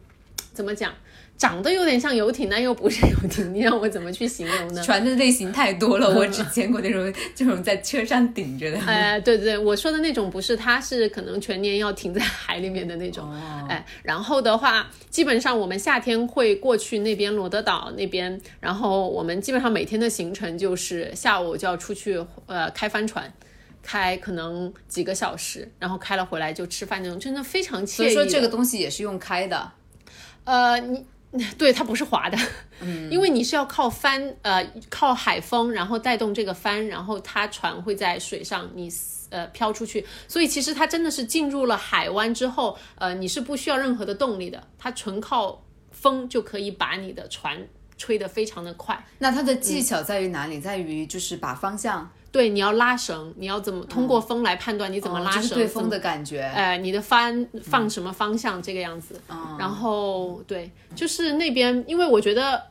[0.55, 0.95] 怎么讲？
[1.37, 4.83] 长得有点像游艇，但又不是游艇， 你让我怎么去形容呢？
[4.83, 8.79] 船的类型太多了， 我只见过那种这种在车上顶着的。
[8.81, 13.31] 哎，对对，我说的那种不是，它是可能全年要停在海里面的那种。
[13.69, 23.31] 哎，然后的话，基本上我们夏天会过去那边罗德岛那边，然后我们基本上每天的行程就是下午就要出去呃开帆船，
[23.83, 27.87] 开可能几个小时，然后开了回来就吃饭那种，真的非常惬意。
[27.87, 29.73] 所以说这个东西也是用开的，
[30.45, 31.05] 呃，你。
[31.59, 32.39] 对，它不是滑的，
[32.81, 38.91] 嗯， 因为你是要靠帆，呃，靠海风，然后带动这个帆，然后它船会在水上，你
[39.31, 49.05] 呃飘出去，所以其实它真的是进入了海湾之后，呃，你是不需要任何的动力的，它纯靠风就可以把你的船吹得非常的快。
[49.19, 50.61] 那它的技巧在于哪里？
[50.61, 52.11] 在于就是把方向。
[52.37, 55.57] 对，你要拉绳，你要怎么通过风来判断你怎么拉绳？
[55.57, 56.43] 对风的感觉。
[56.43, 58.63] 哎，你的帆放什么方向？
[58.63, 59.19] 这个样子。
[59.59, 62.63] 然后对，就是那边，因为我觉得，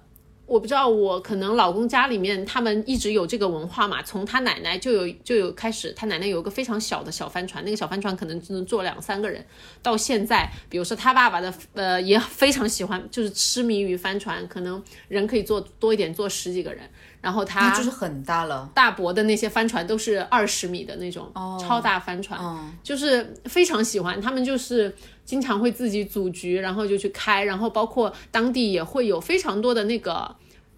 [0.45, 9.43] 我不知道，我可能老公家里面他们一直有这个文化嘛，从他奶奶就有就有开始，他奶奶有一个非常小的小帆船，那个小帆船可能只能坐两三个人。
[9.81, 16.87] 到现在，比如说他爸爸的呃也非常喜欢，就是痴迷于帆船，可能人可以坐多一点，坐十几个人。
[17.25, 18.69] 然后它就是很大了。
[18.75, 21.27] 大伯的那些帆船都是二十米的那种
[21.59, 22.39] 超大帆船，
[22.83, 24.21] 就是非常喜欢。
[24.21, 24.95] 他们就是
[25.25, 30.35] 经常会自己组局，然后就去开，然后包括当地也会有非常多的那个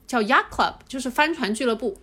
[0.08, 1.98] 叫 yacht club，就是帆船俱乐部。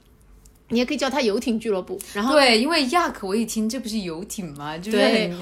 [0.68, 1.98] 你也可以叫它游艇俱乐部。
[2.12, 4.76] 然后对，因为 yacht 我一听这不是游艇吗？
[4.76, 4.98] 就是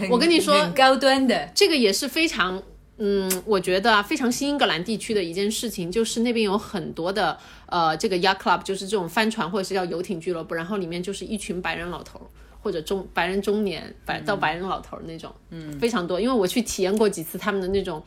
[0.09, 1.51] 我跟你说高端的。
[1.53, 2.63] 这个也是非常，
[2.99, 7.37] 嗯，我觉得啊，非常新英格兰地区的一件事情，就是那边有很多的
[7.67, 12.27] 呃，这个 yacht club，就是这种帆船或者是叫游艇俱乐部，然后里面就是一群白人老头儿
[12.63, 16.21] 或者中白人中年白到白人老头儿那种，嗯，非常多。
[16.21, 18.01] 因为我去体验过几次他们的那种，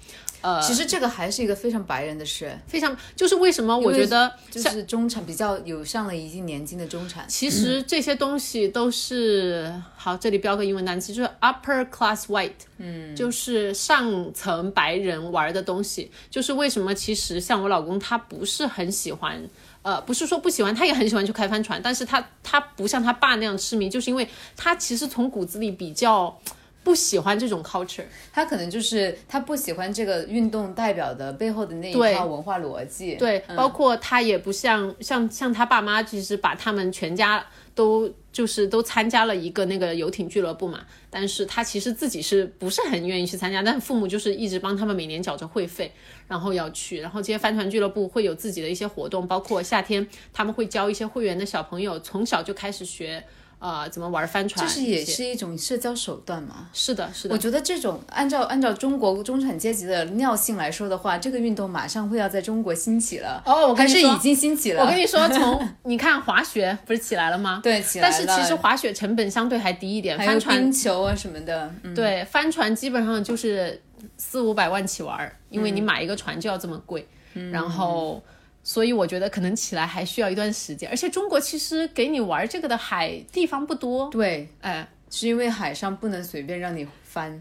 [0.46, 7.26] 呃，其实这个还是一个非常白人的事，非常就是为什么我觉得就是中产比较有上了一定年纪的中产。
[7.28, 16.12] 其实这些东西都是好，这里标个英文单词，就是 upper class white，嗯，就是上层白人玩的东西。
[16.30, 19.42] 就是为什么其实像我老公他不是很喜欢，
[19.82, 26.40] 呃，不是说不喜欢，他也很喜欢去开帆船，但是他他不像他爸那样痴迷，就是因为他其实从骨子里比较
[26.86, 28.06] 不喜欢这种 culture。
[28.32, 33.16] 他可能就是他不喜欢这个运动代表的背后的那一套文化逻辑。
[33.16, 45.92] 对，包括他也不像像像他爸妈，其实把他们全家都就是都参加了一个那个游艇俱乐部嘛，但是他其实自己是不是很愿意去参加，但父母就是一直帮他们每年缴着会费，
[46.28, 53.24] 然后要去，然后这些帆船俱乐部会有自己的一些活动，包括夏天他们会教一些会员的小朋友从小就开始学。
[53.60, 54.66] 呃，怎么玩帆船？
[54.66, 56.70] 这是也是一种社交手段嘛？
[56.74, 57.34] 是的，是的。
[57.34, 63.42] 我觉得这种按照按照中国中产阶级的尿性来说的话，这个运动马上会要在中国兴起了。
[63.46, 64.84] 哦，我跟还你说是已经兴起了。
[64.84, 67.60] 我跟你说，从你看滑雪 不是起来了吗？
[67.64, 73.82] 对起来了但是其实滑雪成本相对还低一点，帆船冰球啊什么的，嗯，对，帆船基本上就是
[74.18, 78.22] 四五百万起玩儿，因为你嗯买一个船就要这么贵，嗯然后。
[78.66, 87.40] 所以我觉得可能起来还需要一段时间，而且中国其实给你玩这个的海地方不多，对，哎，是因为海上不能随便让你翻。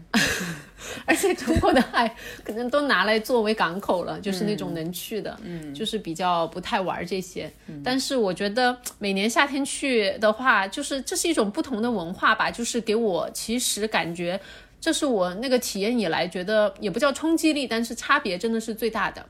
[1.03, 7.51] 而且中国的海可能都拿来作为港口了，就是那种能去的，嗯，就是比较不太玩这些。
[7.83, 14.39] 但是我觉得每年夏天去的话，就是这是一种不同的文化吧，就是给我其实感觉
[14.79, 19.25] 这是我那个体验以来觉得也不叫冲击力，但是差别真的是最大的。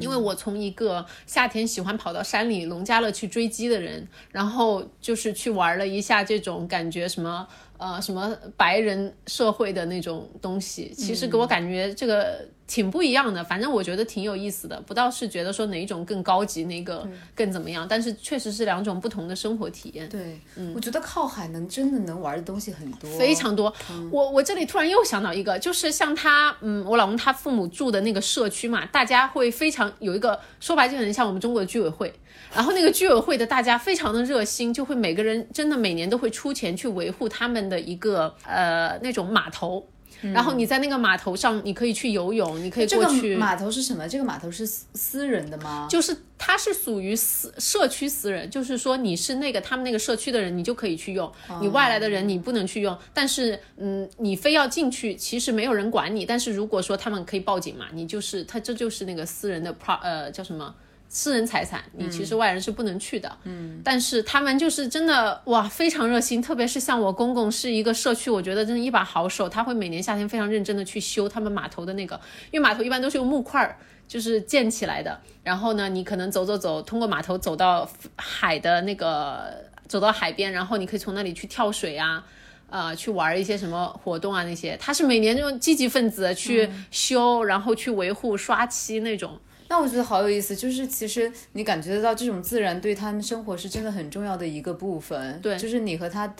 [0.00, 7.46] 因为我从一个夏天喜欢跑到山里农家乐去追鸡的人，然后就是去玩了一下这种感觉什么
[7.78, 13.42] 呃什么白人社会的那种东西，其实给我感觉这个挺不一样的。
[13.42, 20.08] 反正我觉得挺有意思的，不倒是觉得说哪一种更高级，哪个更怎么样，但是确实是两种不同的生活体验。
[20.08, 20.40] 对，
[20.74, 23.72] 我觉得靠海能真的能玩的东西很多，非常多。
[24.10, 32.12] 我我这里突然又想到一个，就是像他，嗯，我老公他父母住的那个社区嘛，大家会非常有一个说白就很像我们中国的居委会，
[32.54, 39.86] 然后那个居委会的大家非常的热心，就会每个人真的每年都会出钱去维护他们的一个呃那种码头。
[40.20, 43.36] 然后你在那个码头上，你可以去游泳，你可以这个过去。
[43.36, 44.08] 码头是什么？
[44.08, 45.86] 这个码头是私私人的吗？
[45.88, 51.30] 就是它是属于私社区私人，就是说你是那个他们那个社区的人，你就可以去用；
[51.60, 52.98] 你外来的人你不能去用。
[53.14, 56.26] 但是，嗯，你非要进去，其实没有人管你。
[56.26, 60.74] 但是如果说他们可以报警嘛，你就是他这就是那个私人的 pro 呃叫什么？
[61.08, 63.36] 私人财产，你其实外人是不能去的。
[63.44, 73.76] 嗯，但是他们就是真的哇，非常热心，特别是像我公公是一个社区，我觉得真的一把好手，他会每年夏天非常认真的去修他们码头的那个，因为码头一般都是用木块儿。
[74.08, 77.86] 就是建起来的，然后呢，你可能走走走，通过码头走到
[78.16, 79.52] 海的那个，
[79.86, 82.24] 走到海边，然后你可以从那里去跳水啊，
[82.70, 84.74] 呃，去玩一些什么活动啊那些。
[84.80, 89.38] 他是每年这种积极分子去修，然后去维护、刷漆那种。
[89.68, 95.40] 那我觉得好有意思，就是其实你感觉得到这种自然对他们生活是真的很重要的一个部分。
[95.40, 96.34] 对就是你和他，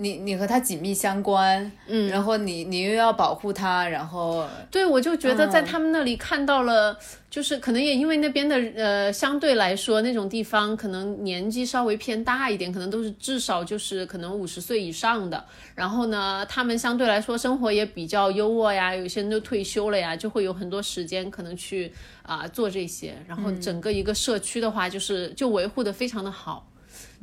[0.00, 6.96] 你你和他紧密相关，嗯，然后你你又要保护他，然后对，我就觉得在他们那里看到了，
[7.28, 15.44] 就是可能也因为那边的呃，相对来说那种地方可能年纪稍微偏大一点，可能都是至少就是可能五十岁以上的。
[15.74, 21.92] 然后呢，他们相对来说生活也比较优渥呀，有些人都退休了呀，就会有很多时间可能去
[22.22, 23.16] 啊、做这些。
[23.26, 26.70] 然后整个一个社区的话，就是就维护的非常的好，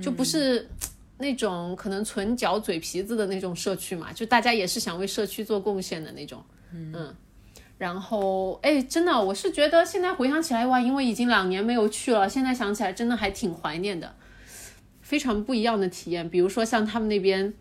[0.01, 0.67] 就不是。
[1.17, 6.43] 那种可能纯嚼嘴皮子的那种社区嘛，就大家也是想为社区做贡献的那种，
[6.73, 7.15] 嗯，
[7.77, 14.15] 然后哎，真的，我是觉得现在回想起来哇，因为已经两年没有去了，现在想起来真的还挺怀念的，
[15.01, 16.29] 非常不一样的体验。
[16.29, 17.53] 比如说像他们那边，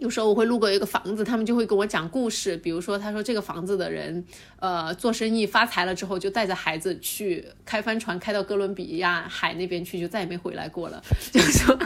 [0.00, 2.56] 有时候我会路过一个房子，他们就会跟我讲故事。
[2.58, 4.22] 比如说，他说这个房子的人，
[4.60, 11.02] 呃，做生意发财了之后，就带着孩子去开帆船，开到哥伦比亚海那边去，就再也没回来过了。
[11.32, 11.78] 就是说，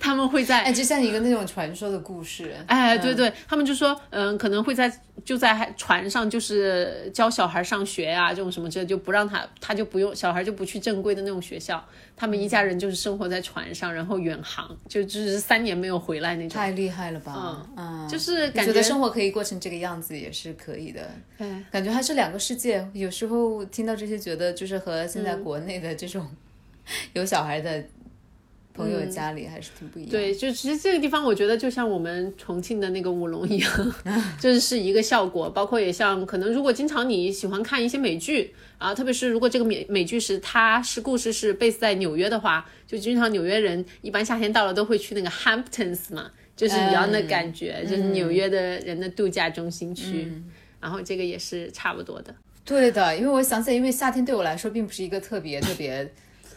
[0.00, 2.54] 他们会在，哎，就像一个那种传说的故事。
[2.66, 4.90] 哎，对对，他们就说，嗯，可能会在
[5.24, 11.84] 就在船上，就是教小孩上学呀，这种什么这就不让他，他就不用小孩就不去正规的那种学校。
[12.16, 16.50] 他们一家人就是生活在船上，然后远航，就就是三年没有回来那种。
[16.50, 17.32] 太厉害了吧！
[17.36, 17.47] 嗯，
[18.10, 21.10] 就是感觉生活可以过成这个样子也是可以的。
[21.70, 22.88] 感觉还是两个世界。
[22.92, 26.26] 有时候听到这些，觉得就是和现在国内的这种
[27.12, 27.84] 有小孩的。
[28.74, 30.10] 朋友家里还是挺不一样。
[30.12, 33.94] 对，就其实这个地方，我觉得就像我们重庆的那个舞龙一样，
[34.38, 35.50] 就是是一个效果。
[35.50, 50.28] 包括也像可能，如果经常你喜欢看一些美剧啊，特别是如果这个美美剧是它是故事是 base 在纽约的话，就经常纽约人一般夏天到了都会去那个 Hamptons 嘛，就是一样的感觉，就是纽约的人的度假中心区。
[50.80, 52.34] 然后这个也是差不多的。
[52.64, 56.12] 对的，因为我想起来，因为夏天对我来说并不是一个特别特别，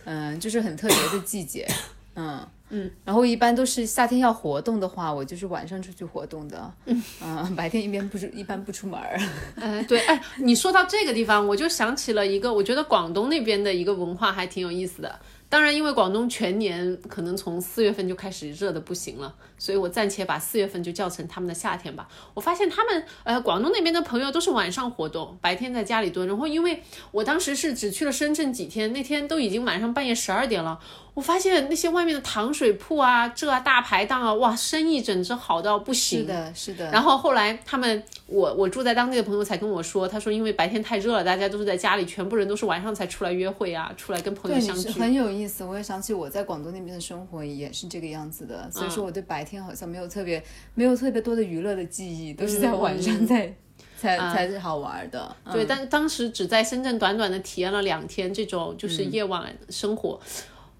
[0.05, 1.67] 嗯，就是很特别的季节。
[2.15, 6.73] 嗯嗯，然后一般都是夏天要活动的话，我就是晚上出去活动的。
[6.85, 9.19] 嗯白天一边不出，一般不出门儿。
[9.55, 15.19] 哎， 对，哎，你说到这个地方，我就想起了一个，我觉得广东那边的一个文化还挺有意思的。
[15.51, 22.07] 当然，因为广东全年可能从四月份就开始热的不行了，所以我暂且把四月份就叫成他们的夏天吧。
[22.33, 26.25] 我发现他们，呃，广东那边的朋友都是晚上活动，白天在家里蹲。
[26.25, 26.81] 然后，因为
[27.11, 30.79] 我当时是只去了深圳几天，那天都已经晚上半夜十二点了。
[31.14, 36.22] 我发现那些外面的糖水铺啊，这啊大排档啊，哇，生意简直好到不行。
[36.22, 36.89] 是的，是的。
[36.89, 44.89] 然后后来他们，我我住在当地的朋友才跟我说，他说因为白天太热了，大家都是在家里，全部人都是晚上才出来约会啊，出来跟朋友相聚。
[44.91, 45.66] 很有意思。
[45.66, 50.41] 我也想起我在广东那边的生活也是这个样子的，所以说我对白天好像没有特别
[50.76, 53.53] 没有特别多的娱乐的记忆，都是在晚上在
[53.99, 55.36] 才才是好玩的。
[55.51, 60.18] 对，但当时只在深圳短短的体验了两天这种就是夜晚生活。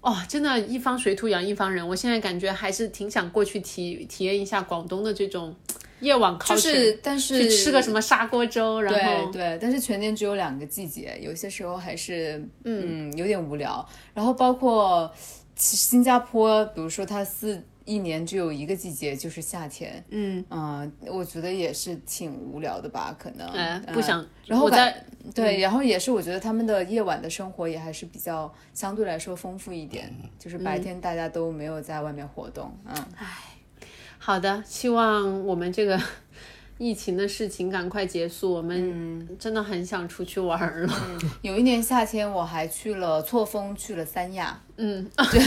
[0.02, 1.86] 哦，真的，一方水土养一方人。
[1.88, 5.56] 我现在感觉还是挺想过去体体验一下广东的这种
[6.00, 13.88] 夜晚，就是但是去吃个什么砂锅粥，然后对对，但是全年只有两个季节，有些时候还是嗯有点无聊。
[14.12, 15.10] 然后包括
[15.56, 17.62] 新加坡，比如说它四。
[17.84, 20.04] 一年只有一个季节，就是夏天。
[20.10, 23.46] 嗯嗯，我觉得也是挺无聊的吧，可能。
[23.48, 24.24] 哎，不想。
[24.46, 25.04] 然后在
[25.34, 32.76] 对，然后也是，我觉得他们的夜晚的生活也还是比较相对来说丰富一点，就是白天大家都没有在外面活动。
[32.86, 33.26] 嗯，唉，
[34.18, 36.00] 好的，希望我们这个。
[36.82, 40.92] 疫情的事情赶快结束，我们真的很想出去玩了。
[41.40, 44.60] 有一年夏天，我还去了错峰，去了三亚。
[44.78, 45.40] 嗯，对，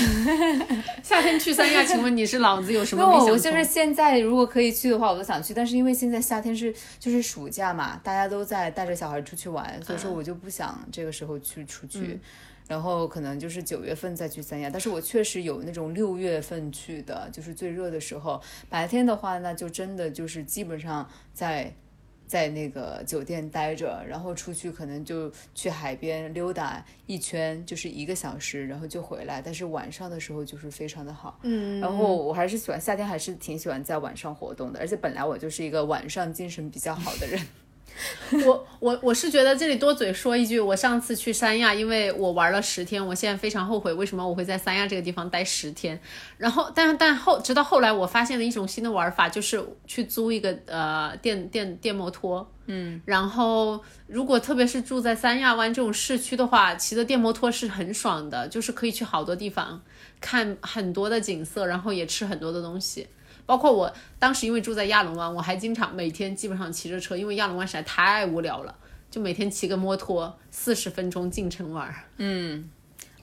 [1.03, 3.03] 夏天去三亚，请问你是脑子有什么？
[3.03, 5.53] 那我就是现在如果可以去的话，我都想去。
[5.53, 12.17] 但是因为现在夏天是就是暑假嘛，大家都在带着小孩出去玩，所以说我就不想这个时候去出去。
[12.67, 18.41] 然后可能就是九月份再去三亚，但是我确实有那种六月份去的，就是最热的时候。
[18.69, 21.71] 白天的话，那就真的就是基本上在
[22.25, 29.39] 在那个酒店待着，然后出去可能就去海边溜达一圈，就是一个小时，然后就回来。
[29.39, 31.79] 但是晚上的时候就是非常的好，嗯。
[31.79, 37.39] 然后我还是喜欢夏天，还是挺喜欢在晚上活动的，而且本来我就是一个晚上精神比较好的人。
[38.45, 45.99] 我我我是觉得这里多嘴说一句，我上次去三亚，因为我玩了十天，我现在非常后悔为什么我会在三亚这个地方待十天。
[46.37, 59.81] 然后，但但后直到后来，我发现了一种新的玩法，就是去租一个呃电电电摩托，嗯，然后如果特别是住在三亚湾这种市区的话，骑的电摩托是很爽的，就是可以去好多地方
[60.19, 63.07] 看很多的景色，然后也吃很多的东西。
[63.45, 68.75] 包括我当时因为住在亚龙湾，我还经常每天基本上骑着车，因为亚龙湾实在太无聊了，
[69.11, 71.93] 就每天骑个摩托四十分钟进城玩。
[72.17, 72.69] 嗯，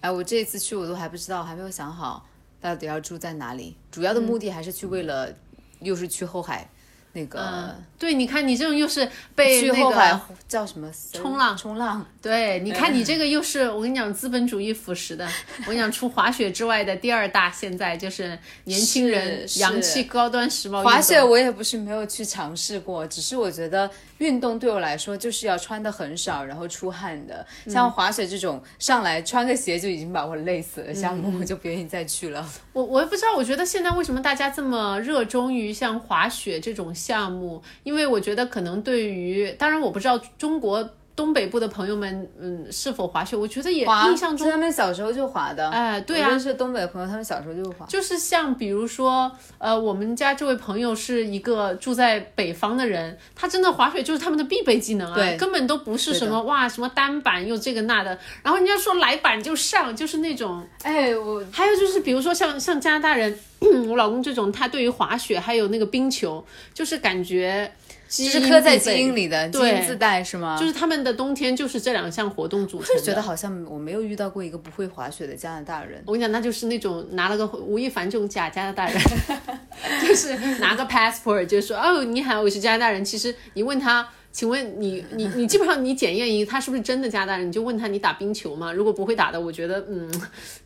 [0.01, 2.27] 哎，我这一次去我都还不知道，还没有想好
[2.61, 5.35] 到底要住在哪里，主要的目的还是去为了，
[5.81, 6.70] 又是去后海。
[7.15, 12.07] 那个，对，你看你这种又是被那个叫什么冲浪，冲浪。
[12.23, 15.29] 对，你看你这个又是我跟你讲资本主义腐蚀的。
[15.61, 20.83] 我跟你讲，除滑雪之外的第二大，现在就是年轻人洋气高端时髦。
[20.83, 27.45] 滑雪我也不是没有去尝试过，只是我觉得运动对我来说就是要穿的很少，然后出汗的。
[27.67, 32.49] 像滑雪这种上来穿个鞋就已经把我累死了项目，我就不愿意再去了。
[32.73, 36.95] 我我也不知道，我觉得现在为什么大家这么热衷于像滑雪这种。
[37.03, 43.37] 项目，因为我觉得可能对于，当然我不知道中国东北部的朋友们，嗯，是否滑雪？
[43.37, 45.69] 我觉得也，印象中他们小时候就滑的。
[45.71, 47.85] 哎对啊我认识东北朋友，他们小时候就滑。
[47.87, 60.67] 就是像比如说，呃，我们家这位朋友是一个住在北方的人，他真的滑雪就是他们的必备技能啊，对根本都不是什么哇什么单板又这个那的，然后人家说来板就上，就是那种。
[60.83, 63.39] 哎，我还有就是比如说像像加拿大人，
[63.89, 67.71] 我老公这种，他对于滑雪还有那个冰球，就是感觉
[68.13, 70.59] 就是刻在基因里的，基因自带是吗？
[70.61, 73.01] 就是他们的冬天就是这两项活动组成的。
[73.01, 76.03] 是觉得好像我没有遇到过一个不会滑雪的加拿大人。
[76.05, 79.01] 我跟你讲，那就是那种拿了个吴亦凡这种假加拿大人，
[80.07, 83.03] 就是拿个 passport 就说哦你好，我是加拿大人。
[83.03, 88.71] 其实你问他，请问你你你基本上你检验一他是不是真的加拿大人，你就问他你打冰球吗？
[88.71, 90.11] 如果不会打的，我觉得嗯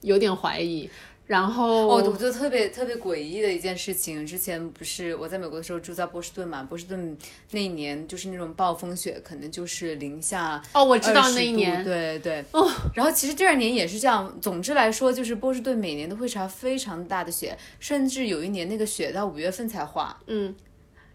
[0.01, 0.91] 有点怀疑。
[1.27, 7.19] 然后哦，我觉得特别特别诡异的一件事情，之前不是我在美国的时候住在波士顿嘛，波士顿
[7.51, 12.71] 那一年就是那种暴风雪，可能就是零下哦我知道那一度年对对哦。
[12.95, 14.39] 然后其实第二年也是这样。
[14.41, 20.17] 总之来说，就是波士顿每年都会下非常大的雪，甚至有一年那个雪到五月份才化。
[20.29, 20.55] 嗯，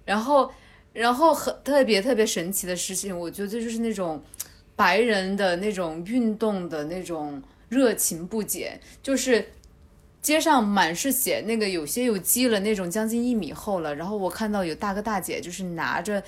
[0.04, 0.52] 然后
[0.92, 4.22] 然后很特别特别神奇的事情，我觉得就是那种
[4.76, 9.48] 白人的那种运动的那种热情不减，就是。
[10.22, 13.96] 街上满是血，那个有些有积了那种将近一米厚了。
[13.96, 16.24] 然后我看到有大哥大姐就是拿着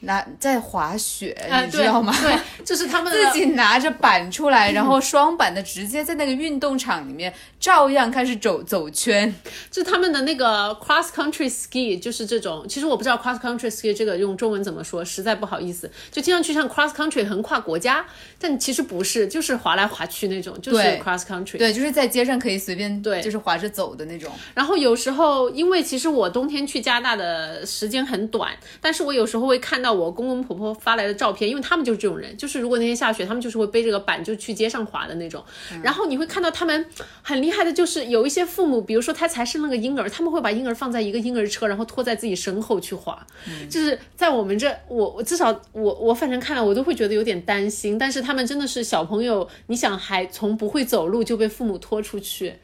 [0.00, 2.14] 拿在滑雪，啊你知道吗？
[2.20, 9.34] 对，对这是他们 自己拿着板出来，然后双板的直接在那个运动场里面照样开始走走圈。
[9.70, 18.04] 就他们的那个 cross country ski 就是这种，其实我不知道 cross country ski 这个用中文怎么说，实在不好意思，就听上去像 cross country 横跨国家，
[18.38, 21.58] 但其实不是，就是滑来滑去那种，就是对 cross country。
[21.58, 24.30] 对，就是在街上可以随便对就是滑着走的那种。
[24.54, 35.44] 然后有时候，因为其实我冬天去加拿大的时间很短，但是我有时候会看到我公公婆婆发来的照片，因为他们就是这种人，就是如果那天下雪，他们就是会背着个板就去街上滑的那种。
[35.82, 36.86] 然后你会看到他们
[37.22, 43.26] 很厉害的，就是有一些父母，比如说他才生了个婴儿，他们会把婴儿放在一个婴儿车，然后拖在自己身后去滑。
[43.68, 52.54] 就是在我们这，我我至少我我反正看了我都会觉得有点担心，但是他们真的是小朋友，你想还从不会走路就被父母拖出去。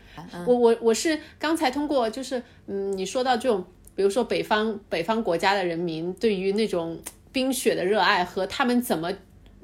[0.47, 3.65] 我我我是刚才通过就是嗯，你说到这种，
[3.95, 6.99] 比如说北方北方国家的人民对于那种
[7.33, 9.13] 冰雪的热爱和他们怎么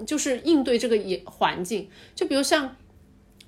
[0.06, 2.76] 就是应对这个也环境，就比如像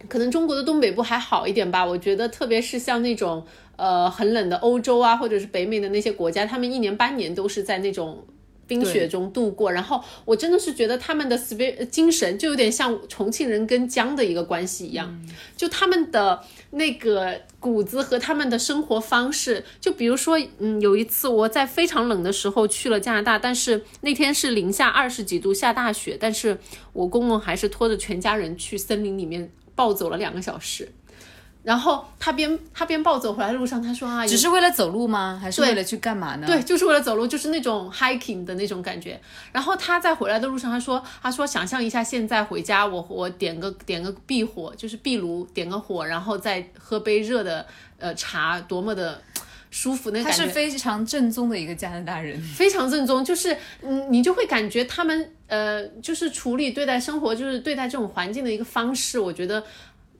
[0.08, 3.44] 可能中国的东北部还好一点吧，我觉得特别是像那种
[3.76, 8.24] 呃很冷的欧洲啊，或者是北美的那些国家，他们一年半年都是在那种。
[8.72, 15.20] 冰雪中度过，然后我真的是觉得他们的 spirit 精神就有点像重庆人跟江的一个关系一样，
[15.54, 26.56] 就他们的那个骨子和他们的生活方式，就比如说，嗯，有一次我在非常冷的时候去了加拿大，但是那天是零下二十几度，下大雪，但是
[26.94, 30.88] 我公公还是拖着全家人去森林里面暴走了两个小时。
[31.62, 35.38] 然后他边他边暴走回来的路上，他说啊，只是为了走路吗？
[35.40, 36.46] 还是为了去干嘛呢？
[36.46, 39.20] 对，就是为了走路，就是那种 hiking 的那种感觉。
[39.52, 47.64] 然后他在回来的路上，他说，他说想象一下现在回家，我我点个点个壁火，就是壁炉，点个火，然后再喝杯热的
[47.98, 49.22] 呃茶，多么的
[49.70, 52.40] 舒服，那他是非常正宗的一个加拿大人。
[52.42, 59.62] 非常正宗，就是嗯，你就会感觉他们呃，就是处理对待生活，就是对待这种环境的一个方式，我觉得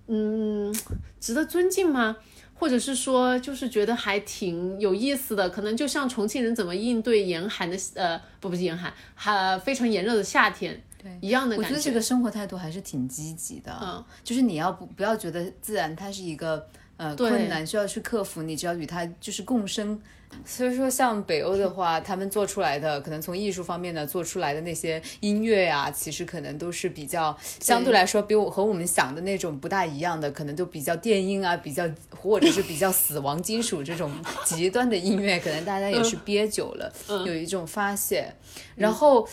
[0.07, 0.75] 嗯，
[1.21, 2.17] 值得尊敬吗？
[2.55, 16.65] 或者是说，就是觉得还挺有意思的，可能就像重庆人怎么应对严寒的呃，不不是严寒，还、非常炎热的夏天，对一样的感我觉得这个生活态度还是挺积极的，嗯，就是你要不不要觉得自然它是一个
[17.03, 20.01] 呃困难需要去克服，你只要与它就是共生。
[20.47, 34.11] 所以说，像北欧的话，他们做出来的可能从艺术方面呢做出来的那些音乐啊，其实可能都是比较相对来说比我和我们想的那种不大一样的，可能都比较电音啊，比较或者是比较死亡金属这种
[34.47, 36.91] 极端的音乐，可能大家也是憋久了，
[37.27, 38.33] 有一种发泄，
[38.75, 39.29] 然后。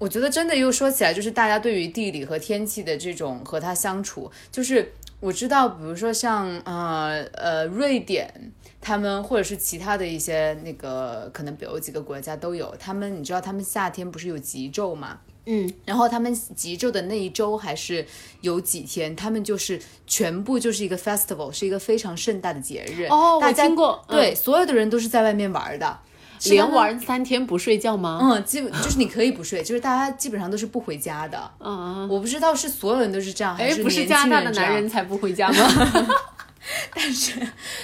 [0.00, 15.18] 我觉得真的又说起来，就是大家对于地理和天气的这种和它相处，就是我知道，比如说像呃呃瑞典，他们或者是其他的一些那个可能北欧几个国家都有，他们你知道他们夏天不是有极昼吗？
[15.50, 18.06] 嗯，然后他们极昼的那一周还是
[18.42, 23.06] 有几天，他们就是全部就是一个 festival，是一个非常盛大的节日。
[23.06, 25.98] 哦，我大家听过，嗯对，所有的人都是在外面玩的。
[26.38, 28.18] 是连玩三天不睡觉吗？
[28.22, 31.50] 嗯，基本就是你可以不睡，就是大家基本上都是不回家的。
[31.60, 36.06] 嗯，我不知道是所有人都是这样，还不是年加拿大的男人才不回家吗？
[36.94, 37.32] 但是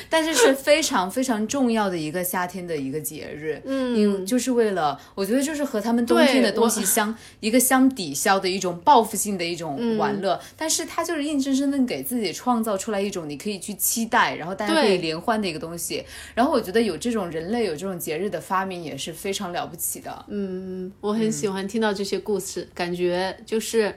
[0.08, 16.04] 但是是非常非常重要的一个夏天的一个节日，嗯，就是为了我觉得就是和他们冬天的东西相一个相抵消的一种报复性的一种玩乐，但是它就是硬生生的给自己创造出来一种你可以去期待，然后大家可以联欢的一个东西。
[16.34, 20.24] 然后我觉得有这种人类有这种节日的发明也是非常了不起的。
[20.28, 23.94] 嗯，我很喜欢听到这些故事，感觉就是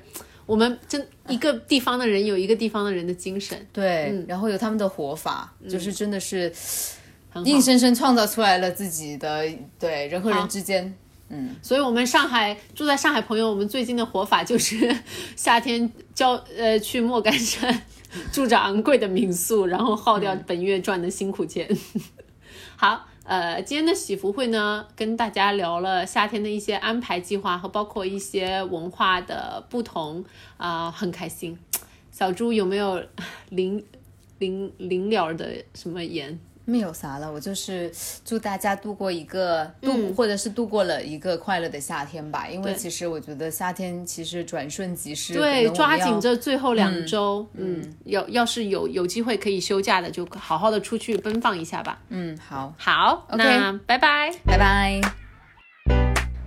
[0.48, 6.52] 我们真一个地方的人有一个地方的人的精神，对，然后有他们的活法，就是真的是
[7.44, 9.46] 硬生生创造出来了自己的
[9.78, 10.92] 对人和人之间。
[11.30, 14.96] 嗯，所以，我们上海住在上海朋友，我们最近的活法就是
[15.36, 17.84] 夏天交呃去莫干山
[18.32, 21.68] 住着昂贵的民宿，然后耗掉本月赚的辛苦钱。
[22.78, 30.24] 好，呃，今天的喜福会呢，跟大家聊了夏天的一些安排计划和包括一些文化的不同
[30.56, 31.60] 啊、很开心。
[32.10, 33.04] 小猪有没有
[33.50, 33.86] 临
[34.40, 36.40] 临临了的什么言？
[36.70, 37.90] 没有啥了，我就是
[38.26, 42.46] 祝大家度过一个度，或者是度过了一个快乐的夏天吧。
[42.46, 52.00] 因为其实我觉得夏天其实转瞬即逝，对，抓紧这最后两周，嗯，要要是有有机会可以休假的，就好好的出去奔放一下吧。
[52.10, 54.34] 嗯，好，好 OK 那拜拜。
[54.46, 55.27] 拜拜。